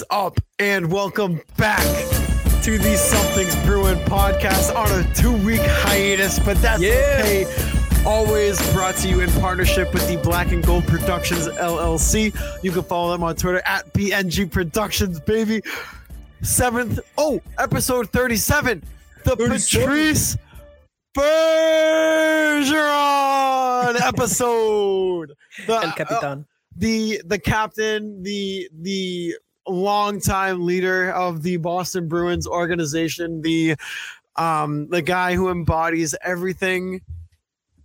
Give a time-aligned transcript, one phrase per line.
[0.00, 1.82] What's up, and welcome back
[2.62, 7.18] to the Something's Bruin podcast on a two week hiatus, but that's Yeah.
[7.18, 7.44] okay.
[8.06, 12.32] Always brought to you in partnership with the Black and Gold Productions LLC.
[12.62, 15.60] You can follow them on Twitter at BNG Productions, baby.
[16.40, 18.82] Seventh, oh, episode 37,
[19.24, 19.86] the 37.
[19.86, 20.38] Patrice
[21.14, 22.80] Bergeron
[24.06, 25.34] episode.
[25.66, 26.38] The, El Capitan.
[26.40, 26.44] Uh,
[26.76, 29.34] the the captain, the the
[29.70, 33.76] longtime leader of the Boston Bruins organization, the
[34.36, 37.00] um the guy who embodies everything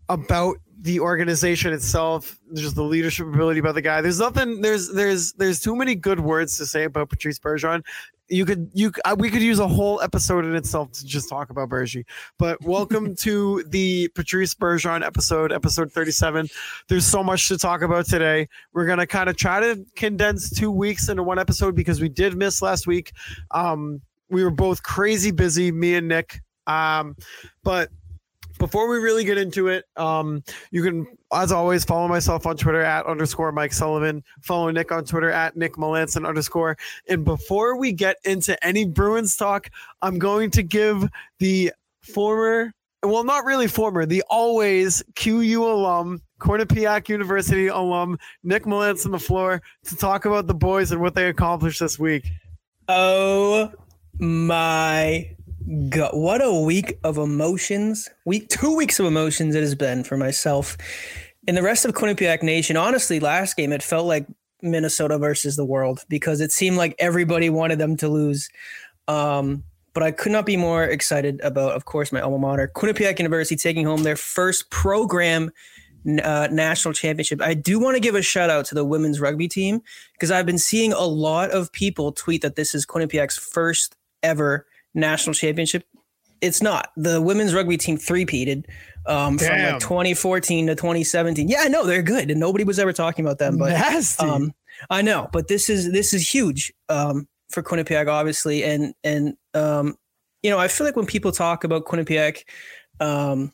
[0.09, 4.01] about the organization itself, just the leadership ability about the guy.
[4.01, 4.61] There's nothing.
[4.61, 7.83] There's there's there's too many good words to say about Patrice Bergeron.
[8.27, 11.49] You could you uh, we could use a whole episode in itself to just talk
[11.49, 12.05] about Bergie.
[12.37, 16.47] But welcome to the Patrice Bergeron episode, episode 37.
[16.89, 18.47] There's so much to talk about today.
[18.73, 22.35] We're gonna kind of try to condense two weeks into one episode because we did
[22.35, 23.11] miss last week.
[23.51, 26.41] Um, we were both crazy busy, me and Nick.
[26.67, 27.15] Um,
[27.63, 27.89] but
[28.57, 32.81] before we really get into it, um, you can, as always, follow myself on Twitter
[32.81, 34.23] at underscore Mike Sullivan.
[34.41, 36.77] Follow Nick on Twitter at Nick Melanson underscore.
[37.07, 39.69] And before we get into any Bruins talk,
[40.01, 41.07] I'm going to give
[41.39, 41.71] the
[42.01, 42.73] former,
[43.03, 49.61] well, not really former, the always QU alum, Quinnipiac University alum, Nick Melanson the floor
[49.85, 52.25] to talk about the boys and what they accomplished this week.
[52.87, 53.71] Oh
[54.19, 55.35] my
[55.89, 56.11] god!
[56.13, 58.09] What a week of emotions.
[58.25, 60.77] Week two weeks of emotions it has been for myself
[61.47, 62.77] and the rest of Quinnipiac Nation.
[62.77, 64.25] Honestly, last game it felt like
[64.61, 68.49] Minnesota versus the world because it seemed like everybody wanted them to lose.
[69.07, 73.19] Um, but I could not be more excited about, of course, my alma mater, Quinnipiac
[73.19, 75.51] University, taking home their first program
[76.23, 77.41] uh, national championship.
[77.41, 79.81] I do want to give a shout out to the women's rugby team
[80.13, 84.65] because I've been seeing a lot of people tweet that this is Quinnipiac's first ever
[84.95, 85.85] national championship.
[86.41, 86.91] It's not.
[86.97, 88.65] The women's rugby team three-peated
[89.05, 91.47] um, from like 2014 to 2017.
[91.47, 93.57] Yeah, I know they're good, and nobody was ever talking about them.
[93.57, 94.25] But Nasty.
[94.25, 94.53] um,
[94.89, 99.95] I know, but this is this is huge um, for Quinnipiac, obviously, and and um,
[100.43, 102.43] you know, I feel like when people talk about Quinnipiac,
[102.99, 103.51] um,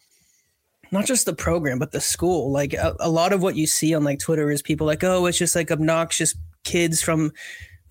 [0.91, 3.93] not just the program but the school, like a, a lot of what you see
[3.93, 7.31] on like Twitter is people like, oh, it's just like obnoxious kids from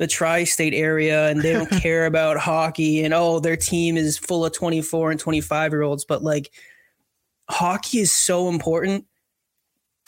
[0.01, 4.45] the tri-state area and they don't care about hockey and oh their team is full
[4.45, 6.51] of 24 and 25 year olds but like
[7.51, 9.05] hockey is so important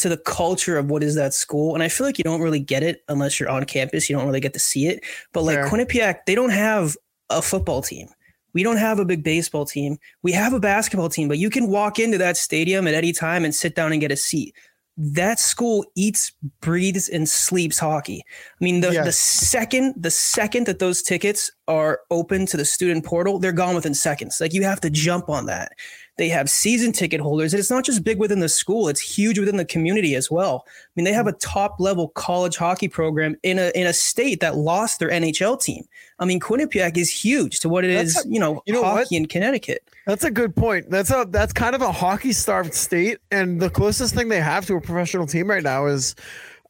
[0.03, 1.75] to the culture of what is that school.
[1.75, 4.11] And I feel like you don't really get it unless you're on campus.
[4.11, 5.05] You don't really get to see it.
[5.33, 5.69] But like Fair.
[5.69, 6.97] Quinnipiac, they don't have
[7.31, 8.09] a football team.
[8.53, 9.99] We don't have a big baseball team.
[10.23, 13.45] We have a basketball team, but you can walk into that stadium at any time
[13.45, 14.55] and sit down and get a seat.
[14.97, 18.23] That school eats, breathes, and sleeps hockey.
[18.29, 23.05] I mean, the, the second the second that those tickets are open to the student
[23.05, 24.41] portal, they're gone within seconds.
[24.41, 25.73] Like you have to jump on that.
[26.19, 29.39] They have season ticket holders, and it's not just big within the school; it's huge
[29.39, 30.65] within the community as well.
[30.69, 34.41] I mean, they have a top level college hockey program in a in a state
[34.41, 35.85] that lost their NHL team.
[36.19, 38.83] I mean, Quinnipiac is huge to what it is, That's a- you know, you know
[38.83, 39.05] what?
[39.05, 39.83] hockey in Connecticut.
[40.07, 40.91] That's a good point.
[40.91, 44.67] That's a that's kind of a hockey starved state, and the closest thing they have
[44.67, 46.15] to a professional team right now is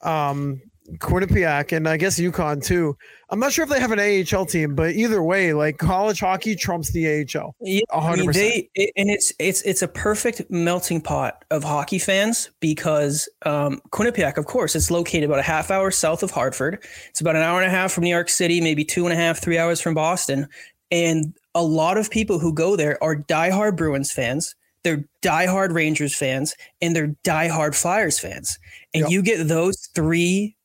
[0.03, 0.63] um,
[0.99, 2.97] Quinnipiac, and I guess UConn too.
[3.31, 6.55] I'm not sure if they have an AHL team, but either way, like college hockey
[6.55, 7.55] trumps the AHL.
[7.61, 11.65] Yeah, A I hundred mean, they and it's it's it's a perfect melting pot of
[11.65, 16.31] hockey fans because um, Quinnipiac, of course, it's located about a half hour south of
[16.31, 16.85] Hartford.
[17.09, 19.17] It's about an hour and a half from New York City, maybe two and a
[19.17, 20.49] half, three hours from Boston,
[20.91, 24.55] and a lot of people who go there are diehard Bruins fans.
[24.85, 28.59] They're diehard Rangers fans and they're diehard Flyers fans.
[28.93, 29.11] And Yep.
[29.13, 30.57] you get those three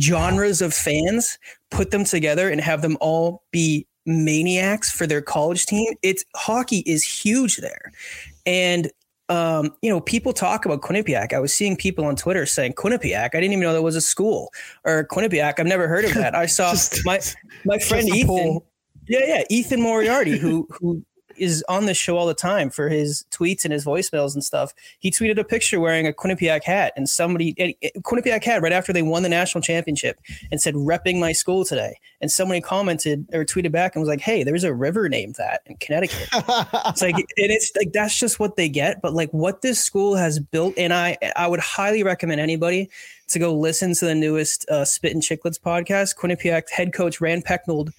[0.00, 1.38] genres of fans,
[1.70, 5.94] put them together and have them all be maniacs for their college team.
[6.02, 7.92] It's hockey is huge there.
[8.46, 8.90] And
[9.28, 11.32] um, you know, people talk about Quinnipiac.
[11.32, 13.26] I was seeing people on Twitter saying Quinnipiac.
[13.26, 14.50] I didn't even know there was a school
[14.84, 15.54] or Quinnipiac.
[15.60, 16.34] I've never heard of that.
[16.34, 17.20] I saw Just- my
[17.64, 18.60] my friend Ethan.
[19.08, 19.42] Yeah, yeah.
[19.48, 21.04] Ethan Moriarty, who who
[21.40, 24.72] is on this show all the time for his tweets and his voicemails and stuff.
[24.98, 27.54] He tweeted a picture wearing a Quinnipiac hat, and somebody
[27.98, 30.20] Quinnipiac hat right after they won the national championship,
[30.50, 34.20] and said "repping my school today." And somebody commented or tweeted back and was like,
[34.20, 38.38] "Hey, there's a river named that in Connecticut." it's like and it's like that's just
[38.38, 39.00] what they get.
[39.00, 42.90] But like what this school has built, and I I would highly recommend anybody
[43.28, 46.16] to go listen to the newest uh, Spit and Chicklets podcast.
[46.16, 47.90] Quinnipiac head coach Rand Pecknold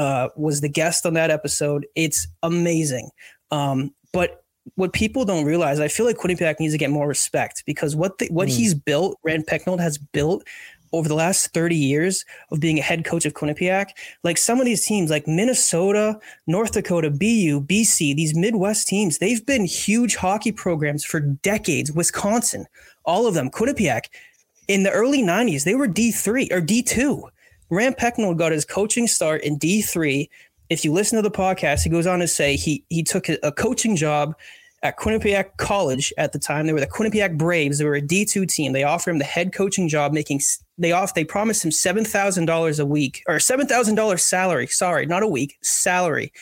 [0.00, 1.86] uh, was the guest on that episode.
[1.94, 3.10] It's amazing.
[3.50, 4.44] Um, but
[4.76, 8.16] what people don't realize, I feel like Quinnipiac needs to get more respect because what
[8.16, 8.56] the, what mm.
[8.56, 10.42] he's built, Rand Pecknold has built
[10.94, 13.90] over the last 30 years of being a head coach of Quinnipiac,
[14.24, 19.44] like some of these teams like Minnesota, North Dakota, BU, BC, these Midwest teams, they've
[19.44, 21.92] been huge hockey programs for decades.
[21.92, 22.64] Wisconsin,
[23.04, 24.06] all of them, Quinnipiac,
[24.66, 27.30] in the early 90s, they were D3 or D2.
[27.70, 30.28] Rand Pecknold got his coaching start in D3.
[30.68, 33.52] If you listen to the podcast, he goes on to say he he took a
[33.52, 34.34] coaching job
[34.82, 36.66] at Quinnipiac College at the time.
[36.66, 37.78] They were the Quinnipiac Braves.
[37.78, 38.72] They were a D2 team.
[38.72, 40.40] They offered him the head coaching job, making
[40.78, 44.66] they off they promised him seven thousand dollars a week or seven thousand dollars salary.
[44.66, 46.32] Sorry, not a week salary,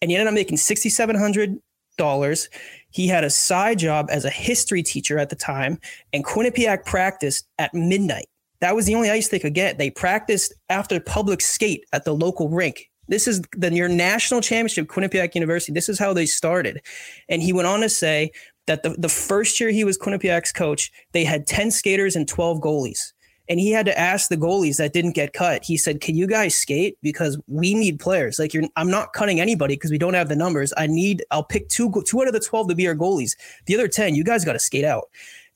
[0.00, 1.58] and he ended up making sixty seven hundred
[1.98, 2.48] dollars.
[2.90, 5.78] He had a side job as a history teacher at the time,
[6.12, 8.29] and Quinnipiac practiced at midnight.
[8.60, 9.78] That was the only ice they could get.
[9.78, 12.90] They practiced after public skate at the local rink.
[13.08, 15.72] This is the your national championship, Quinnipiac University.
[15.72, 16.80] This is how they started.
[17.28, 18.30] And he went on to say
[18.66, 22.60] that the, the first year he was Quinnipiac's coach, they had 10 skaters and 12
[22.60, 23.12] goalies.
[23.48, 25.64] And he had to ask the goalies that didn't get cut.
[25.64, 26.96] He said, "Can you guys skate?
[27.02, 28.38] Because we need players.
[28.38, 30.72] Like I'm not cutting anybody because we don't have the numbers.
[30.76, 31.24] I need.
[31.32, 33.32] I'll pick two, two out of the twelve to be our goalies.
[33.66, 35.08] The other ten, you guys got to skate out."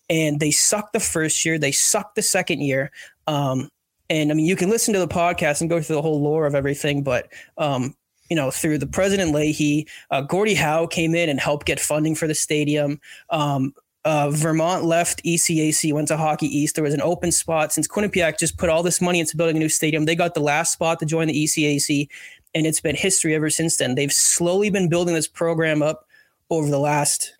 [0.08, 1.58] And they sucked the first year.
[1.58, 2.90] They sucked the second year.
[3.26, 3.68] Um,
[4.10, 6.46] and I mean, you can listen to the podcast and go through the whole lore
[6.46, 7.94] of everything, but um,
[8.28, 12.14] you know, through the President Leahy, uh, Gordie Howe came in and helped get funding
[12.14, 13.00] for the stadium.
[13.30, 13.74] Um,
[14.04, 16.74] uh, Vermont left ECAC, went to Hockey East.
[16.74, 19.60] There was an open spot since Quinnipiac just put all this money into building a
[19.60, 20.04] new stadium.
[20.04, 22.08] They got the last spot to join the ECAC,
[22.54, 23.94] and it's been history ever since then.
[23.94, 26.06] They've slowly been building this program up
[26.50, 27.34] over the last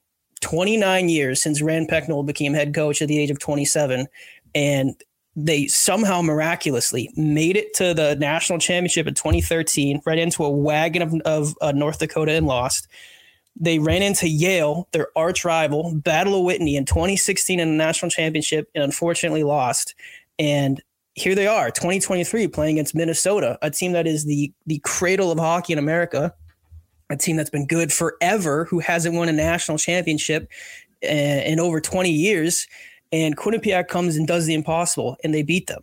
[0.45, 4.07] 29 years since Rand Pecknold became head coach at the age of 27.
[4.55, 4.95] And
[5.35, 11.03] they somehow miraculously made it to the national championship in 2013, right into a wagon
[11.03, 12.87] of, of uh, North Dakota and lost.
[13.57, 18.11] They ran into Yale, their arch rival, Battle of Whitney in 2016 in the national
[18.11, 19.95] championship, and unfortunately lost.
[20.39, 20.81] And
[21.15, 25.39] here they are, 2023, playing against Minnesota, a team that is the the cradle of
[25.39, 26.35] hockey in America
[27.15, 30.51] a team that's been good forever, who hasn't won a national championship
[31.01, 32.67] in, uh, in over 20 years.
[33.13, 35.83] And Quinnipiac comes and does the impossible, and they beat them.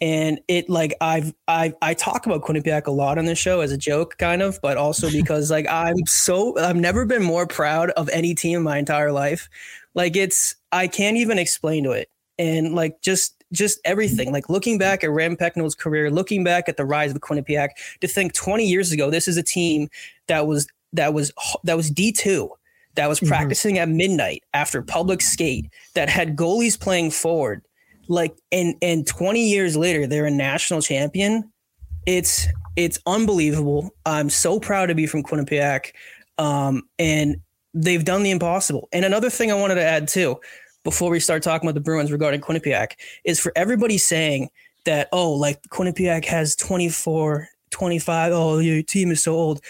[0.00, 3.70] And it like I've I I talk about Quinnipiac a lot on this show as
[3.70, 7.90] a joke, kind of, but also because like I'm so I've never been more proud
[7.90, 9.48] of any team in my entire life.
[9.94, 12.08] Like it's I can't even explain to it.
[12.38, 14.32] And like just just everything.
[14.32, 17.70] Like looking back at Rand Pecknold's career, looking back at the rise of Quinnipiac,
[18.00, 19.88] to think 20 years ago, this is a team
[20.32, 21.30] that was that was
[21.64, 22.48] that was D2
[22.94, 23.28] that was mm-hmm.
[23.28, 23.82] practicing mm-hmm.
[23.82, 27.62] at midnight after public skate that had goalies playing forward.
[28.08, 31.50] Like and and 20 years later they're a national champion.
[32.06, 32.46] It's
[32.76, 33.90] it's unbelievable.
[34.06, 35.92] I'm so proud to be from quinnipiac.
[36.38, 37.36] Um, and
[37.74, 38.88] they've done the impossible.
[38.92, 40.40] And another thing i wanted to add too
[40.82, 42.92] before we start talking about the bruins regarding quinnipiac
[43.24, 44.48] is for everybody saying
[44.84, 49.60] that oh like quinnipiac has 24 25 oh your team is so old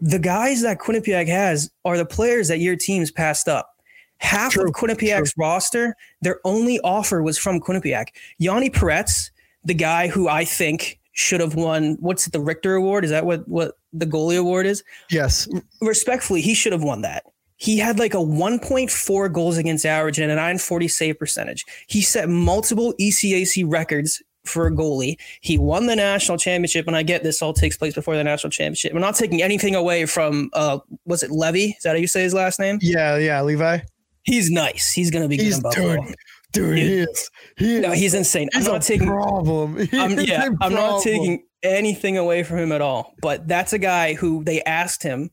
[0.00, 3.74] the guys that Quinnipiac has are the players that your team's passed up.
[4.18, 4.68] Half True.
[4.68, 5.44] of Quinnipiac's True.
[5.44, 8.08] roster, their only offer was from Quinnipiac.
[8.38, 9.30] Yanni Perets,
[9.64, 13.04] the guy who I think should have won what's it, the Richter Award?
[13.04, 14.84] Is that what what the goalie award is?
[15.10, 15.48] Yes.
[15.80, 17.24] Respectfully, he should have won that.
[17.56, 21.64] He had like a 1.4 goals against average and a 940 save percentage.
[21.88, 25.16] He set multiple ECAC records for a goalie.
[25.40, 28.50] He won the national championship, and I get this all takes place before the national
[28.50, 28.92] championship.
[28.94, 31.76] I'm not taking anything away from uh was it Levy?
[31.76, 32.78] Is that how you say his last name?
[32.80, 33.80] Yeah, yeah, Levi.
[34.24, 34.92] He's nice.
[34.92, 36.14] He's gonna be good he's, in Dude,
[36.52, 37.30] dude, he is.
[37.56, 38.48] He no, he's insane.
[38.52, 39.78] He's I'm not taking problem.
[39.92, 43.14] I'm, yeah, I'm not taking anything away from him at all.
[43.22, 45.30] But that's a guy who they asked him.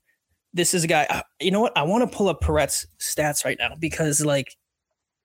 [0.53, 1.05] This is a guy.
[1.09, 1.73] Uh, you know what?
[1.75, 4.55] I want to pull up Perets stats right now because like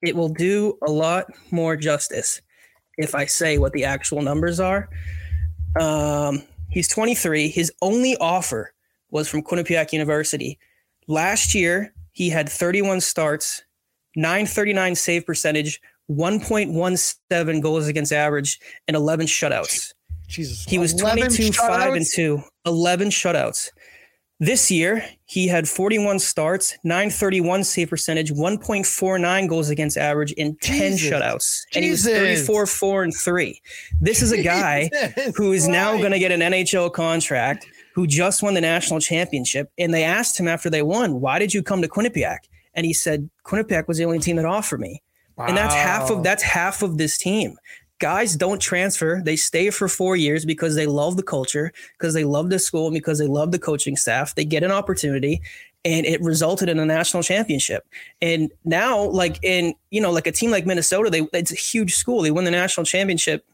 [0.03, 2.41] it will do a lot more justice
[3.03, 4.89] if I say what the actual numbers are.
[5.79, 7.49] Um, he's 23.
[7.49, 8.73] His only offer
[9.11, 10.59] was from Quinnipiac University.
[11.07, 13.63] Last year, he had 31 starts,
[14.17, 15.81] 939 save percentage,
[16.11, 19.93] 1.17 goals against average, and 11 shutouts.
[20.27, 20.65] Jesus.
[20.65, 23.71] He was 11 22, 5 and 2, 11 shutouts.
[24.43, 30.97] This year, he had 41 starts, 931 save percentage, 1.49 goals against average, and 10
[30.97, 31.13] Jesus.
[31.13, 31.61] shutouts.
[31.75, 33.61] And he was 34, 4 and 3.
[34.01, 38.07] This is a guy Jesus who is now going to get an NHL contract, who
[38.07, 39.71] just won the national championship.
[39.77, 42.39] And they asked him after they won, why did you come to Quinnipiac?
[42.73, 45.03] And he said, Quinnipiac was the only team that offered me.
[45.49, 47.57] And that's half of that's half of this team.
[48.01, 49.23] Guys don't transfer.
[49.25, 52.87] They stay for four years because they love the culture, because they love the school,
[52.87, 54.35] and because they love the coaching staff.
[54.35, 55.41] They get an opportunity
[55.85, 57.87] and it resulted in a national championship.
[58.21, 61.95] And now, like in, you know, like a team like Minnesota, they it's a huge
[61.95, 62.23] school.
[62.23, 63.47] They win the national championship.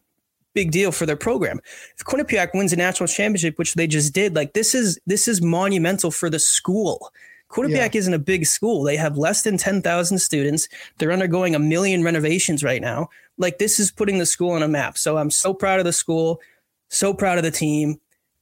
[0.54, 1.60] Big deal for their program.
[1.98, 5.42] If Quinnipiac wins a national championship, which they just did, like this is this is
[5.42, 7.12] monumental for the school.
[7.48, 8.82] Quinnipiac isn't a big school.
[8.82, 10.68] They have less than 10,000 students.
[10.98, 13.08] They're undergoing a million renovations right now.
[13.38, 14.98] Like this is putting the school on a map.
[14.98, 16.40] So I'm so proud of the school,
[16.88, 18.00] so proud of the team.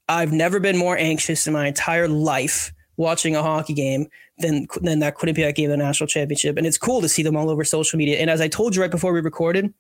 [0.09, 4.07] I've never been more anxious in my entire life watching a hockey game
[4.39, 6.57] than than that Quinnipiac game, the national championship.
[6.57, 8.19] And it's cool to see them all over social media.
[8.19, 9.73] And as I told you right before we recorded,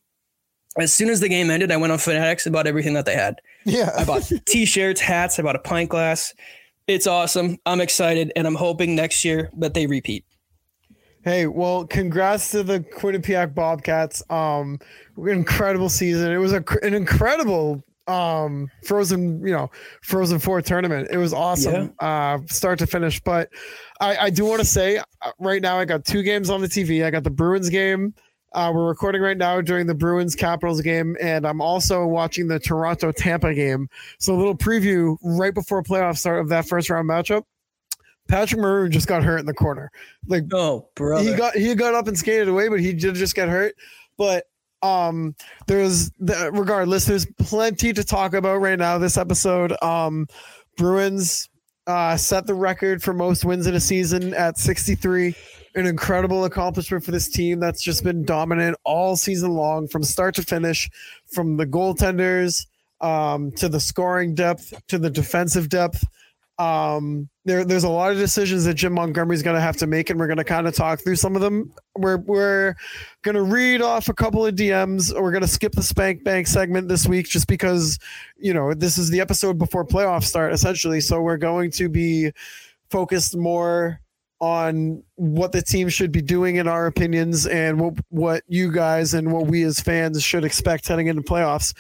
[0.78, 3.14] as soon as the game ended, I went on Fanatics and bought everything that they
[3.14, 3.40] had.
[3.64, 3.90] Yeah.
[3.97, 6.35] I bought t-shirts, hats, I bought a pint glass.
[6.87, 7.59] It's awesome.
[7.64, 10.25] I'm excited and I'm hoping next year that they repeat.
[11.25, 14.23] Hey, well, congrats to the Quinnipiac Bobcats.
[14.29, 14.79] Um,
[15.17, 16.31] incredible season.
[16.31, 19.71] It was a, an incredible um frozen you know
[20.03, 23.49] frozen four tournament it was awesome uh start to finish but
[23.99, 26.69] i i do want to say uh, right now i got two games on the
[26.69, 28.12] tv i got the bruins game
[28.55, 32.59] uh we're recording right now during the bruins capitals game and i'm also watching the
[32.59, 37.09] toronto tampa game so a little preview right before playoff start of that first round
[37.09, 37.43] matchup
[38.29, 39.91] patrick maroon just got hurt in the corner
[40.29, 41.23] like Oh, brother.
[41.29, 43.75] he got he got up and skated away, but he did just get hurt.
[44.17, 44.47] But
[44.83, 45.35] um,
[45.67, 48.97] there's the, regardless, there's plenty to talk about right now.
[48.99, 50.27] This episode, um,
[50.79, 51.49] Bruins
[51.87, 55.35] uh, set the record for most wins in a season at 63.
[55.76, 60.35] An incredible accomplishment for this team that's just been dominant all season long, from start
[60.37, 60.88] to finish,
[61.26, 62.66] from the goaltenders
[63.00, 66.04] um, to the scoring depth to the defensive depth.
[66.57, 70.09] Um there there's a lot of decisions that Jim Montgomery's going to have to make
[70.09, 71.73] and we're going to kind of talk through some of them.
[71.97, 72.76] We're we're
[73.23, 76.47] going to read off a couple of DMs we're going to skip the spank bank
[76.47, 77.99] segment this week just because
[78.37, 81.00] you know this is the episode before playoffs start essentially.
[81.00, 82.31] So we're going to be
[82.88, 84.00] focused more
[84.45, 89.15] on what the team should be doing in our opinions and what what you guys
[89.15, 91.73] and what we as fans should expect heading into playoffs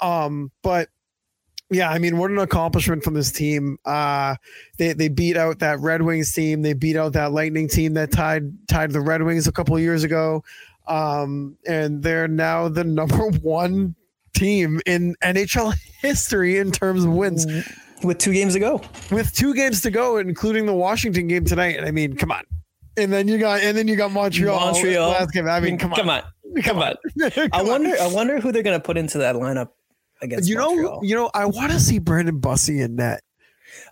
[0.00, 0.88] um but
[1.72, 3.78] yeah, I mean, what an accomplishment from this team.
[3.84, 4.34] Uh,
[4.76, 6.62] they they beat out that Red Wings team.
[6.62, 10.02] They beat out that Lightning team that tied tied the Red Wings a couple years
[10.02, 10.42] ago,
[10.88, 13.94] um, and they're now the number one
[14.34, 17.46] team in NHL history in terms of wins,
[18.02, 18.80] with two games to go.
[19.10, 21.82] with two games to go, including the Washington game tonight.
[21.82, 22.44] I mean, come on.
[22.96, 24.58] And then you got and then you got Montreal.
[24.58, 25.10] Montreal.
[25.10, 25.48] last game.
[25.48, 26.22] I mean, come on, Come on.
[26.64, 26.94] Come on.
[27.30, 27.66] Come I on.
[27.66, 29.68] wonder I wonder who they're gonna put into that lineup
[30.20, 31.00] against you know, Montreal.
[31.04, 33.22] you know, I want to see Brandon Bussi in net.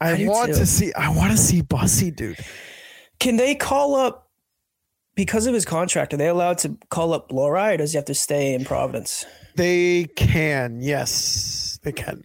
[0.01, 0.59] I, I want too.
[0.59, 0.93] to see.
[0.95, 2.39] I want to see Bussi, dude.
[3.21, 4.29] Can they call up
[5.19, 8.05] because of his contract, are they allowed to call up Blori or does he have
[8.05, 9.27] to stay in Providence?
[9.57, 12.23] They can, yes, they can.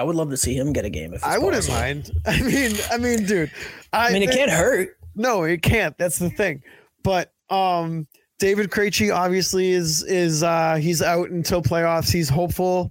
[0.00, 1.78] I would love to see him get a game if I wouldn't possible.
[1.78, 2.10] mind.
[2.26, 3.50] I mean, I mean, dude.
[3.92, 4.96] I, I mean, it can't hurt.
[5.14, 5.94] No, it can't.
[5.98, 6.62] That's the thing.
[7.02, 8.06] But um,
[8.38, 12.10] David Krejci obviously is is uh, he's out until playoffs.
[12.10, 12.90] He's hopeful,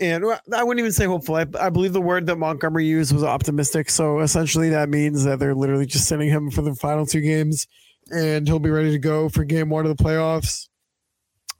[0.00, 1.36] and well, I wouldn't even say hopeful.
[1.36, 3.88] I, I believe the word that Montgomery used was optimistic.
[3.88, 7.68] So essentially, that means that they're literally just sending him for the final two games,
[8.10, 10.66] and he'll be ready to go for game one of the playoffs.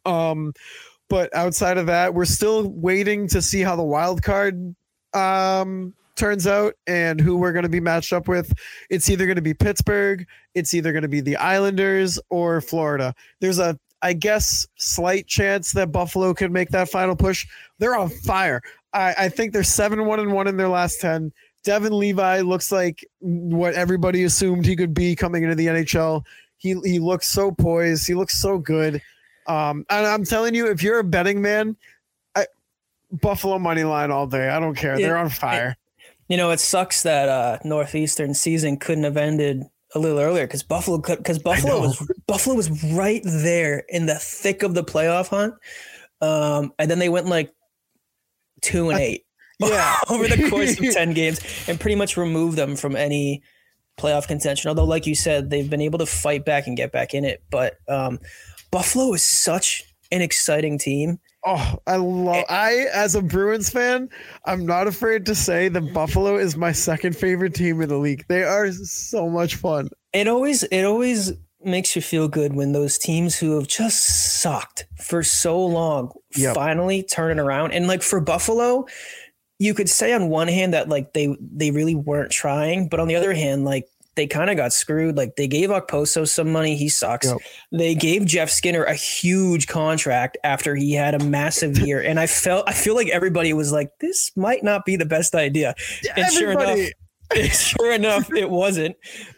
[0.05, 0.53] Um,
[1.09, 4.75] but outside of that, we're still waiting to see how the wild card
[5.15, 8.53] um turns out and who we're going to be matched up with.
[8.91, 13.15] It's either going to be Pittsburgh, it's either going to be the Islanders or Florida.
[13.41, 17.47] There's a I guess slight chance that Buffalo could make that final push.
[17.79, 18.63] They're on fire.
[18.93, 21.33] I, I think they're seven one and one in their last ten.
[21.65, 26.25] Devon Levi looks like what everybody assumed he could be coming into the NHL.
[26.59, 28.07] He he looks so poised.
[28.07, 29.03] He looks so good.
[29.47, 31.77] Um, and I'm telling you, if you're a betting man,
[33.11, 34.49] Buffalo money line all day.
[34.49, 34.99] I don't care.
[34.99, 35.07] Yeah.
[35.07, 35.77] They're on fire.
[36.29, 39.63] You know, it sucks that uh, Northeastern season couldn't have ended
[39.95, 44.17] a little earlier because Buffalo could because Buffalo was Buffalo was right there in the
[44.17, 45.55] thick of the playoff hunt,
[46.21, 47.53] um, and then they went like
[48.61, 49.25] two and eight
[49.61, 49.97] Yeah.
[50.11, 53.43] over the course of ten games and pretty much removed them from any
[53.99, 54.69] playoff contention.
[54.69, 57.43] Although, like you said, they've been able to fight back and get back in it.
[57.51, 58.19] But um,
[58.71, 62.37] Buffalo is such an exciting team, Oh, I love.
[62.37, 62.45] Eh.
[62.49, 64.09] I as a Bruins fan,
[64.45, 68.25] I'm not afraid to say that Buffalo is my second favorite team in the league.
[68.29, 69.89] They are so much fun.
[70.13, 74.05] It always it always makes you feel good when those teams who have just
[74.41, 76.55] sucked for so long Yep.
[76.55, 77.73] finally turn it around.
[77.73, 78.87] And like for Buffalo,
[79.59, 83.09] you could say on one hand that like they they really weren't trying, but on
[83.09, 83.87] the other hand, like
[84.19, 85.17] they kind of got screwed.
[85.17, 87.29] Like they gave Okposo some money, he sucks.
[87.29, 87.39] Yep.
[87.71, 92.27] They gave Jeff Skinner a huge contract after he had a massive year, and I
[92.27, 95.75] felt I feel like everybody was like, this might not be the best idea.
[96.17, 96.93] And sure enough, Everybody,
[97.53, 98.97] sure enough, it wasn't.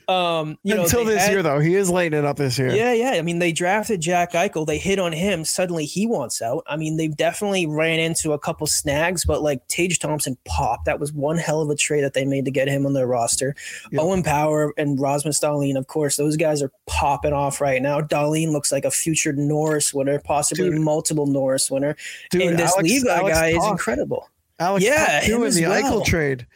[0.08, 2.70] Um, you know, until this had- year though, he is lighting it up this year.
[2.74, 3.10] yeah, yeah.
[3.12, 4.66] I mean, they drafted Jack Eichel.
[4.66, 5.44] They hit on him.
[5.44, 6.64] Suddenly, he wants out.
[6.66, 10.84] I mean, they've definitely ran into a couple snags, but like Tage Thompson popped.
[10.86, 13.06] That was one hell of a trade that they made to get him on their
[13.06, 13.54] roster.
[13.92, 14.00] Yep.
[14.02, 18.00] Owen Power and Rasmus Dahlin, of course, those guys are popping off right now.
[18.00, 20.80] Dahlin looks like a future Norris winner, possibly Dude.
[20.80, 21.96] multiple Norris winner.
[22.30, 24.28] Dude, and this Alex- Levi Alex guy is incredible.
[24.58, 25.82] Alex Yeah, Tuch, too in the well.
[26.00, 26.46] Eichel trade.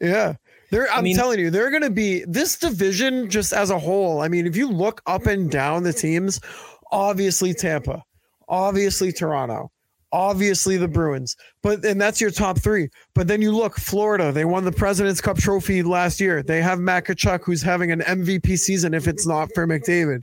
[0.00, 0.34] Yeah.
[0.70, 4.20] They're, I'm mean- telling you, they're going to be this division just as a whole.
[4.20, 6.40] I mean, if you look up and down the teams,
[6.90, 8.02] obviously Tampa,
[8.48, 9.70] obviously Toronto,
[10.12, 12.88] obviously the Bruins, but and that's your top three.
[13.14, 16.42] But then you look, Florida, they won the President's Cup trophy last year.
[16.42, 20.22] They have Matt Tkachuk, who's having an MVP season if it's not for McDavid.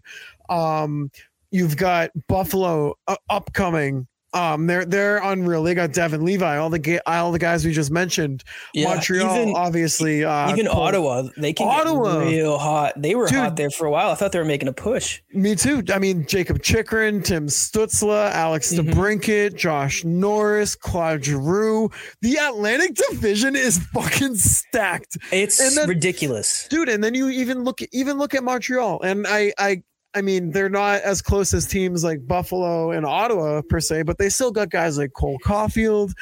[0.50, 1.12] Um,
[1.52, 4.08] you've got Buffalo uh, upcoming.
[4.34, 5.62] Um, they're they're unreal.
[5.64, 8.44] They got Devon Levi, all the ga- all the guys we just mentioned.
[8.76, 10.24] Montreal, even, obviously.
[10.24, 12.20] Uh, even Ottawa, they can Ottawa.
[12.24, 12.94] get real hot.
[13.02, 13.38] They were Dude.
[13.40, 14.10] hot there for a while.
[14.10, 15.22] I thought they were making a push.
[15.34, 15.84] Me too.
[15.94, 18.90] I mean, Jacob Chychrun, Tim Stützle, Alex Mhm.
[18.94, 21.90] DeBrincat, Josh Norris, Claude Giroux.
[22.22, 26.68] The Atlantic Division is fucking stacked, It's then- ridiculous.
[26.70, 26.88] dude.
[26.88, 29.84] And then you even look even look at Montreal, and I I.
[30.14, 34.18] I mean, they're not as close as teams like Buffalo and Ottawa per se, but
[34.18, 36.14] they still got guys like Cole Caufield.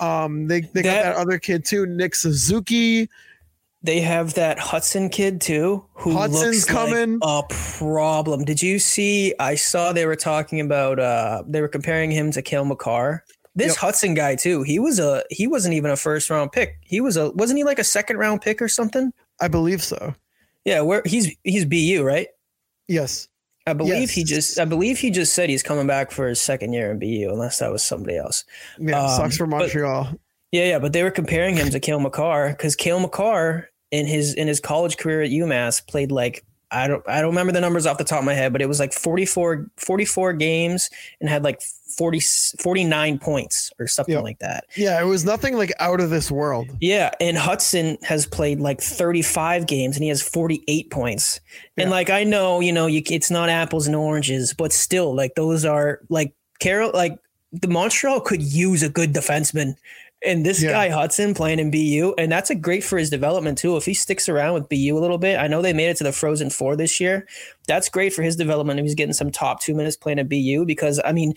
[0.00, 3.08] Um, they they got That- that other kid too, Nick Suzuki.
[3.82, 7.18] They have that Hutson kid too, who Hutson's looks coming.
[7.18, 8.44] like a problem.
[8.44, 9.34] Did you see?
[9.38, 10.98] I saw they were talking about.
[10.98, 13.24] uh They were comparing him to Cale Makar.
[13.54, 13.94] This Yep.
[13.94, 14.62] Hutson guy too.
[14.62, 15.22] He was a.
[15.30, 16.78] He wasn't even a first round pick.
[16.80, 17.30] He was a.
[17.32, 19.12] Wasn't he like a second round pick or something?
[19.40, 20.14] I believe so.
[20.64, 22.28] Yeah, where he's he's BU right.
[22.88, 23.28] Yes.
[23.66, 24.58] I believe he just.
[24.58, 27.58] I believe he just said he's coming back for his second year in BU, unless
[27.60, 28.44] that was somebody else.
[28.78, 29.02] Yeah.
[29.02, 30.18] Um, sucks for but- Montreal.
[30.52, 34.34] Yeah, yeah, but they were comparing him to Cale Makar because Cale Makar in his
[34.34, 37.86] in his college career at UMass played like I don't I don't remember the numbers
[37.86, 41.42] off the top of my head, but it was like 44, 44 games and had
[41.42, 41.60] like
[41.96, 42.20] 40,
[42.60, 44.22] 49 points or something Yep.
[44.24, 44.64] like that.
[44.76, 46.68] Yeah, it was nothing like out of this world.
[46.80, 51.40] Yeah, and Hutson has played like 35 games and he has 48 points.
[51.76, 55.34] And like I know, you know, you it's not apples and oranges, but still like
[55.34, 57.18] those are like Carol like
[57.52, 59.76] the Montreal could use a good defenseman.
[60.26, 60.70] And this Yeah.
[60.72, 63.76] guy Hutson playing in BU, and that's a great for his development too.
[63.76, 66.04] If he sticks around with BU a little bit, I know they made it to
[66.04, 67.26] the Frozen Four this year.
[67.68, 68.80] That's great for his development.
[68.80, 71.34] If he's getting some top two minutes playing at BU, because I mean,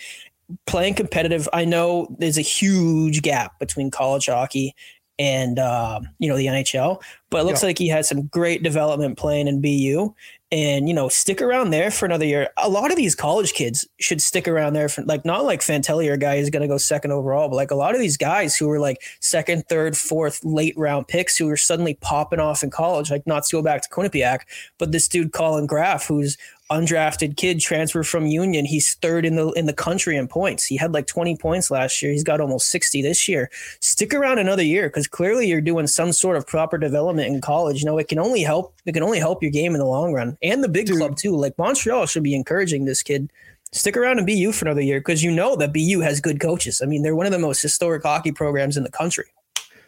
[0.65, 4.75] playing competitive, I know there's a huge gap between college hockey
[5.19, 7.67] and um, you know the NHL, but it looks Yeah.
[7.67, 10.13] like he had some great development playing in BU.
[10.49, 12.47] And you know, stick around there for another year.
[12.55, 16.09] A lot of these college kids should stick around there for like not like Fantilli,
[16.09, 18.55] a guy who's going to go second overall, but like a lot of these guys
[18.55, 22.69] who were like second, third, fourth, late round picks who are suddenly popping off in
[22.69, 23.11] college.
[23.11, 24.43] Like not to go back to Quinnipiac,
[24.77, 26.37] but this dude Collin Graf, who's
[26.69, 28.65] undrafted kid transfer from Union.
[28.65, 30.65] He's third in the in the country in points.
[30.65, 32.11] He had like 20 points last year.
[32.11, 33.49] He's got almost 60 this year.
[33.79, 37.79] Stick around another year because clearly you're doing some sort of proper development in college.
[37.79, 40.13] You know, it can only help it can only help your game in the long
[40.13, 40.37] run.
[40.41, 40.97] And the big Dude.
[40.97, 41.35] club too.
[41.35, 43.31] Like Montreal should be encouraging this kid.
[43.73, 46.81] Stick around and BU for another year because you know that BU has good coaches.
[46.81, 49.25] I mean, they're one of the most historic hockey programs in the country.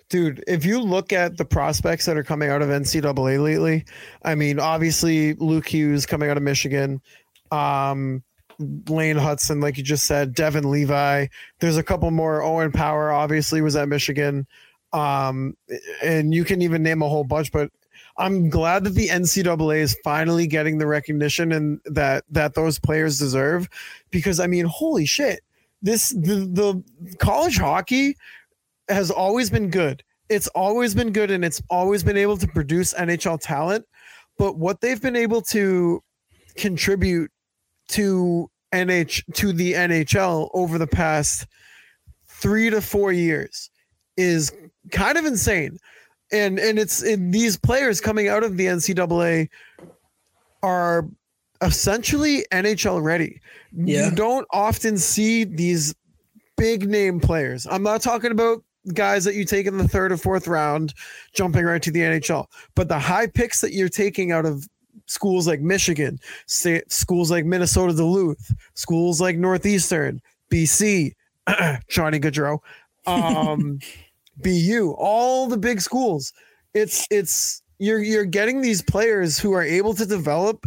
[0.09, 3.85] Dude, if you look at the prospects that are coming out of NCAA lately,
[4.23, 6.99] I mean, obviously Luke Hughes coming out of Michigan,
[7.51, 8.23] um,
[8.59, 11.27] Lane Hutson, like you just said, Devon Levi.
[11.59, 12.41] There's a couple more.
[12.41, 14.47] Owen Power obviously was at Michigan,
[14.91, 15.55] um,
[16.03, 17.51] and you can even name a whole bunch.
[17.51, 17.71] But
[18.17, 23.17] I'm glad that the NCAA is finally getting the recognition and that that those players
[23.17, 23.69] deserve,
[24.11, 25.39] because I mean, holy shit,
[25.81, 28.17] this the the college hockey
[28.89, 30.03] has always been good.
[30.29, 33.85] It's always been good and it's always been able to produce NHL talent.
[34.37, 36.03] But what they've been able to
[36.55, 37.31] contribute
[37.89, 41.47] to NH to the NHL over the past
[42.27, 43.69] three to four years
[44.17, 44.51] is
[44.91, 45.77] kind of insane.
[46.31, 49.49] And and it's and these players coming out of the NCAA
[50.61, 51.07] are
[51.61, 53.41] essentially NHL ready.
[53.75, 54.05] Yeah.
[54.09, 55.95] You don't often see these
[56.55, 57.65] big name players.
[57.69, 58.63] I'm not talking about
[58.93, 60.93] guys that you take in the third or fourth round,
[61.33, 64.67] jumping right to the NHL, but the high picks that you're taking out of
[65.05, 71.13] schools like Michigan, schools like Minnesota Duluth, schools like Northeastern, BC,
[71.89, 72.59] Johnny Gaudreau,
[73.05, 73.79] um,
[74.37, 76.31] BU, all the big schools.
[76.73, 80.65] It's it's you're you're getting these players who are able to develop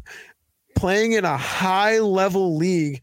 [0.75, 3.01] playing in a high level league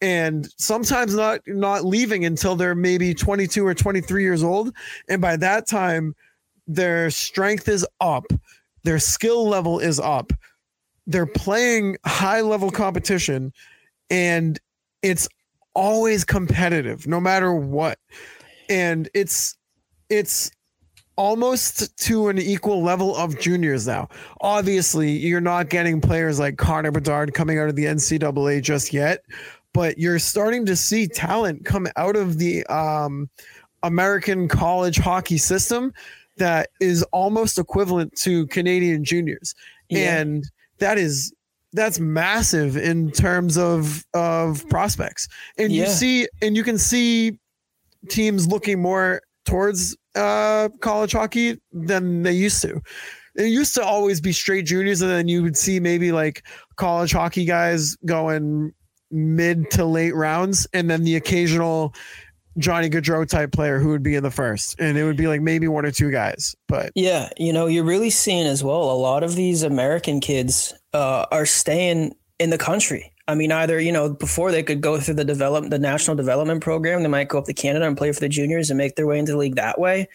[0.00, 4.74] and sometimes not not leaving until they're maybe 22 or 23 years old.
[5.08, 6.14] And by that time
[6.66, 8.24] their strength is up.
[8.84, 10.32] Their skill level is up.
[11.06, 13.52] They're playing high level competition
[14.08, 14.58] and
[15.02, 15.28] it's
[15.74, 17.98] always competitive no matter what.
[18.68, 19.56] And it's
[20.08, 20.50] it's
[21.16, 24.08] almost to an equal level of juniors now.
[24.40, 29.22] Obviously, you're not getting players like Connor Bedard coming out of the NCAA just yet,
[29.72, 33.28] but you're starting to see talent come out of the um,
[33.82, 35.92] American college hockey system
[36.36, 39.54] that is almost equivalent to Canadian juniors.
[39.88, 40.18] Yeah.
[40.18, 40.44] And
[40.78, 41.32] that is
[41.72, 45.28] that's massive in terms of of prospects.
[45.58, 45.84] And yeah.
[45.84, 47.38] you see and you can see
[48.08, 52.80] teams looking more towards uh, college hockey than they used to.
[53.36, 56.42] It used to always be straight juniors, and then you would see maybe like
[56.76, 58.72] college hockey guys going
[59.10, 61.94] mid to late rounds, and then the occasional
[62.58, 65.40] Johnny Gaudreau type player who would be in the first, and it would be like
[65.40, 66.54] maybe one or two guys.
[66.68, 68.90] But yeah, you know, you're really seeing as well.
[68.90, 73.12] A lot of these American kids uh, are staying in the country.
[73.28, 76.62] I mean, either you know before they could go through the develop the national development
[76.62, 79.06] program, they might go up to Canada and play for the juniors and make their
[79.06, 80.08] way into the league that way.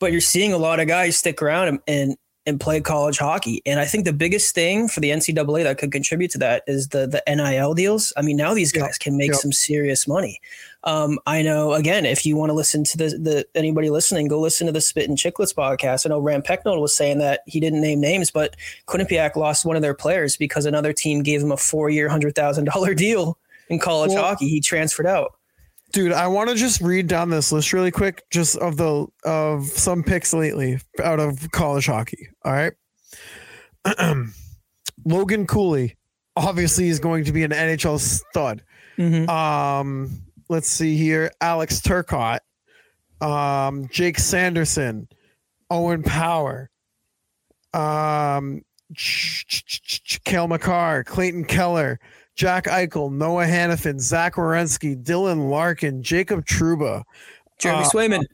[0.00, 3.62] But you're seeing a lot of guys stick around and, and and play college hockey.
[3.64, 6.88] And I think the biggest thing for the NCAA that could contribute to that is
[6.88, 8.12] the the NIL deals.
[8.16, 8.98] I mean, now these guys yep.
[9.00, 9.40] can make yep.
[9.40, 10.40] some serious money.
[10.84, 14.40] Um, I know again, if you want to listen to the the anybody listening, go
[14.40, 16.04] listen to the Spit and Chicklets podcast.
[16.04, 19.76] I know Rand Pecknold was saying that he didn't name names, but Quinnipiac lost one
[19.76, 23.38] of their players because another team gave him a four year, hundred thousand dollar deal
[23.68, 24.48] in college well, hockey.
[24.48, 25.33] He transferred out.
[25.94, 29.66] Dude, I want to just read down this list really quick, just of the of
[29.66, 32.28] some picks lately out of college hockey.
[32.44, 32.72] All right.
[35.04, 35.96] Logan Cooley,
[36.34, 38.64] obviously, is going to be an NHL stud.
[38.98, 39.30] Mm-hmm.
[39.30, 40.10] Um,
[40.48, 41.30] let's see here.
[41.40, 42.40] Alex Turcotte,
[43.20, 45.06] um, Jake Sanderson,
[45.70, 46.70] Owen Power,
[47.72, 48.64] um,
[50.24, 52.00] Cale Makar, Clayton Keller,
[52.36, 57.04] Jack Eichel, Noah Hanifin, Zach Werenski, Dylan Larkin, Jacob Trouba,
[57.58, 58.24] Jeremy uh, Swayman,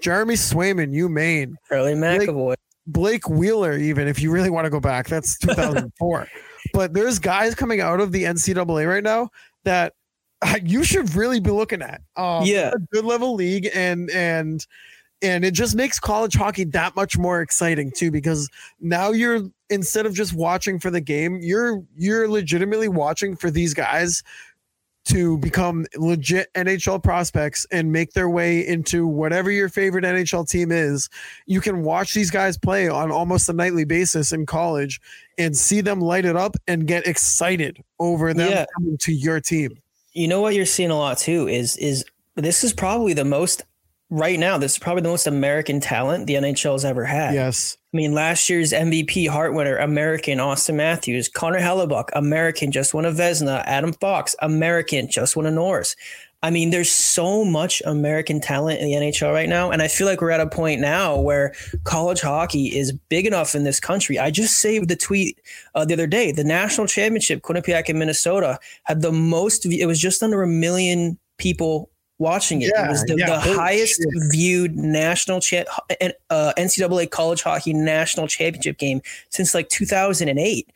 [0.00, 4.70] Jeremy Swayman, you main, Charlie McAvoy, Blake, Blake Wheeler, even if you really want to
[4.70, 6.28] go back, that's 2004.
[6.72, 9.28] but there's guys coming out of the NCAA right now
[9.64, 9.94] that
[10.62, 12.00] you should really be looking at.
[12.16, 14.64] Um, yeah, good level league, and and
[15.22, 18.48] and it just makes college hockey that much more exciting too because
[18.80, 23.74] now you're instead of just watching for the game you're you're legitimately watching for these
[23.74, 24.22] guys
[25.04, 30.70] to become legit NHL prospects and make their way into whatever your favorite NHL team
[30.70, 31.08] is.
[31.46, 35.00] You can watch these guys play on almost a nightly basis in college
[35.38, 38.66] and see them light it up and get excited over them yeah.
[38.76, 39.78] coming to your team.
[40.12, 42.04] You know what you're seeing a lot too is is
[42.36, 43.64] this is probably the most
[44.10, 47.34] right now, this is probably the most American talent the NHL has ever had.
[47.34, 47.78] Yes.
[47.94, 53.04] I mean, last year's MVP Hart winner, American Auston Matthews, Connor Hellebuyck, American, just won
[53.04, 55.96] a Vezina, Adam Fox, American, just won a Norris.
[56.42, 59.70] I mean, there's so much American talent in the NHL right now.
[59.70, 63.54] And I feel like we're at a point now where college hockey is big enough
[63.54, 64.18] in this country.
[64.18, 65.38] I just saved the tweet
[65.74, 66.32] uh, the other day.
[66.32, 71.18] The national championship, Quinnipiac in Minnesota, had the most, it was just under a million
[71.36, 71.90] people
[72.20, 72.70] watching it.
[72.74, 74.08] Yeah, it was the, yeah, the highest shit.
[74.30, 75.64] viewed national cha-
[76.30, 80.68] uh, NCAA college hockey national championship game since like 2008.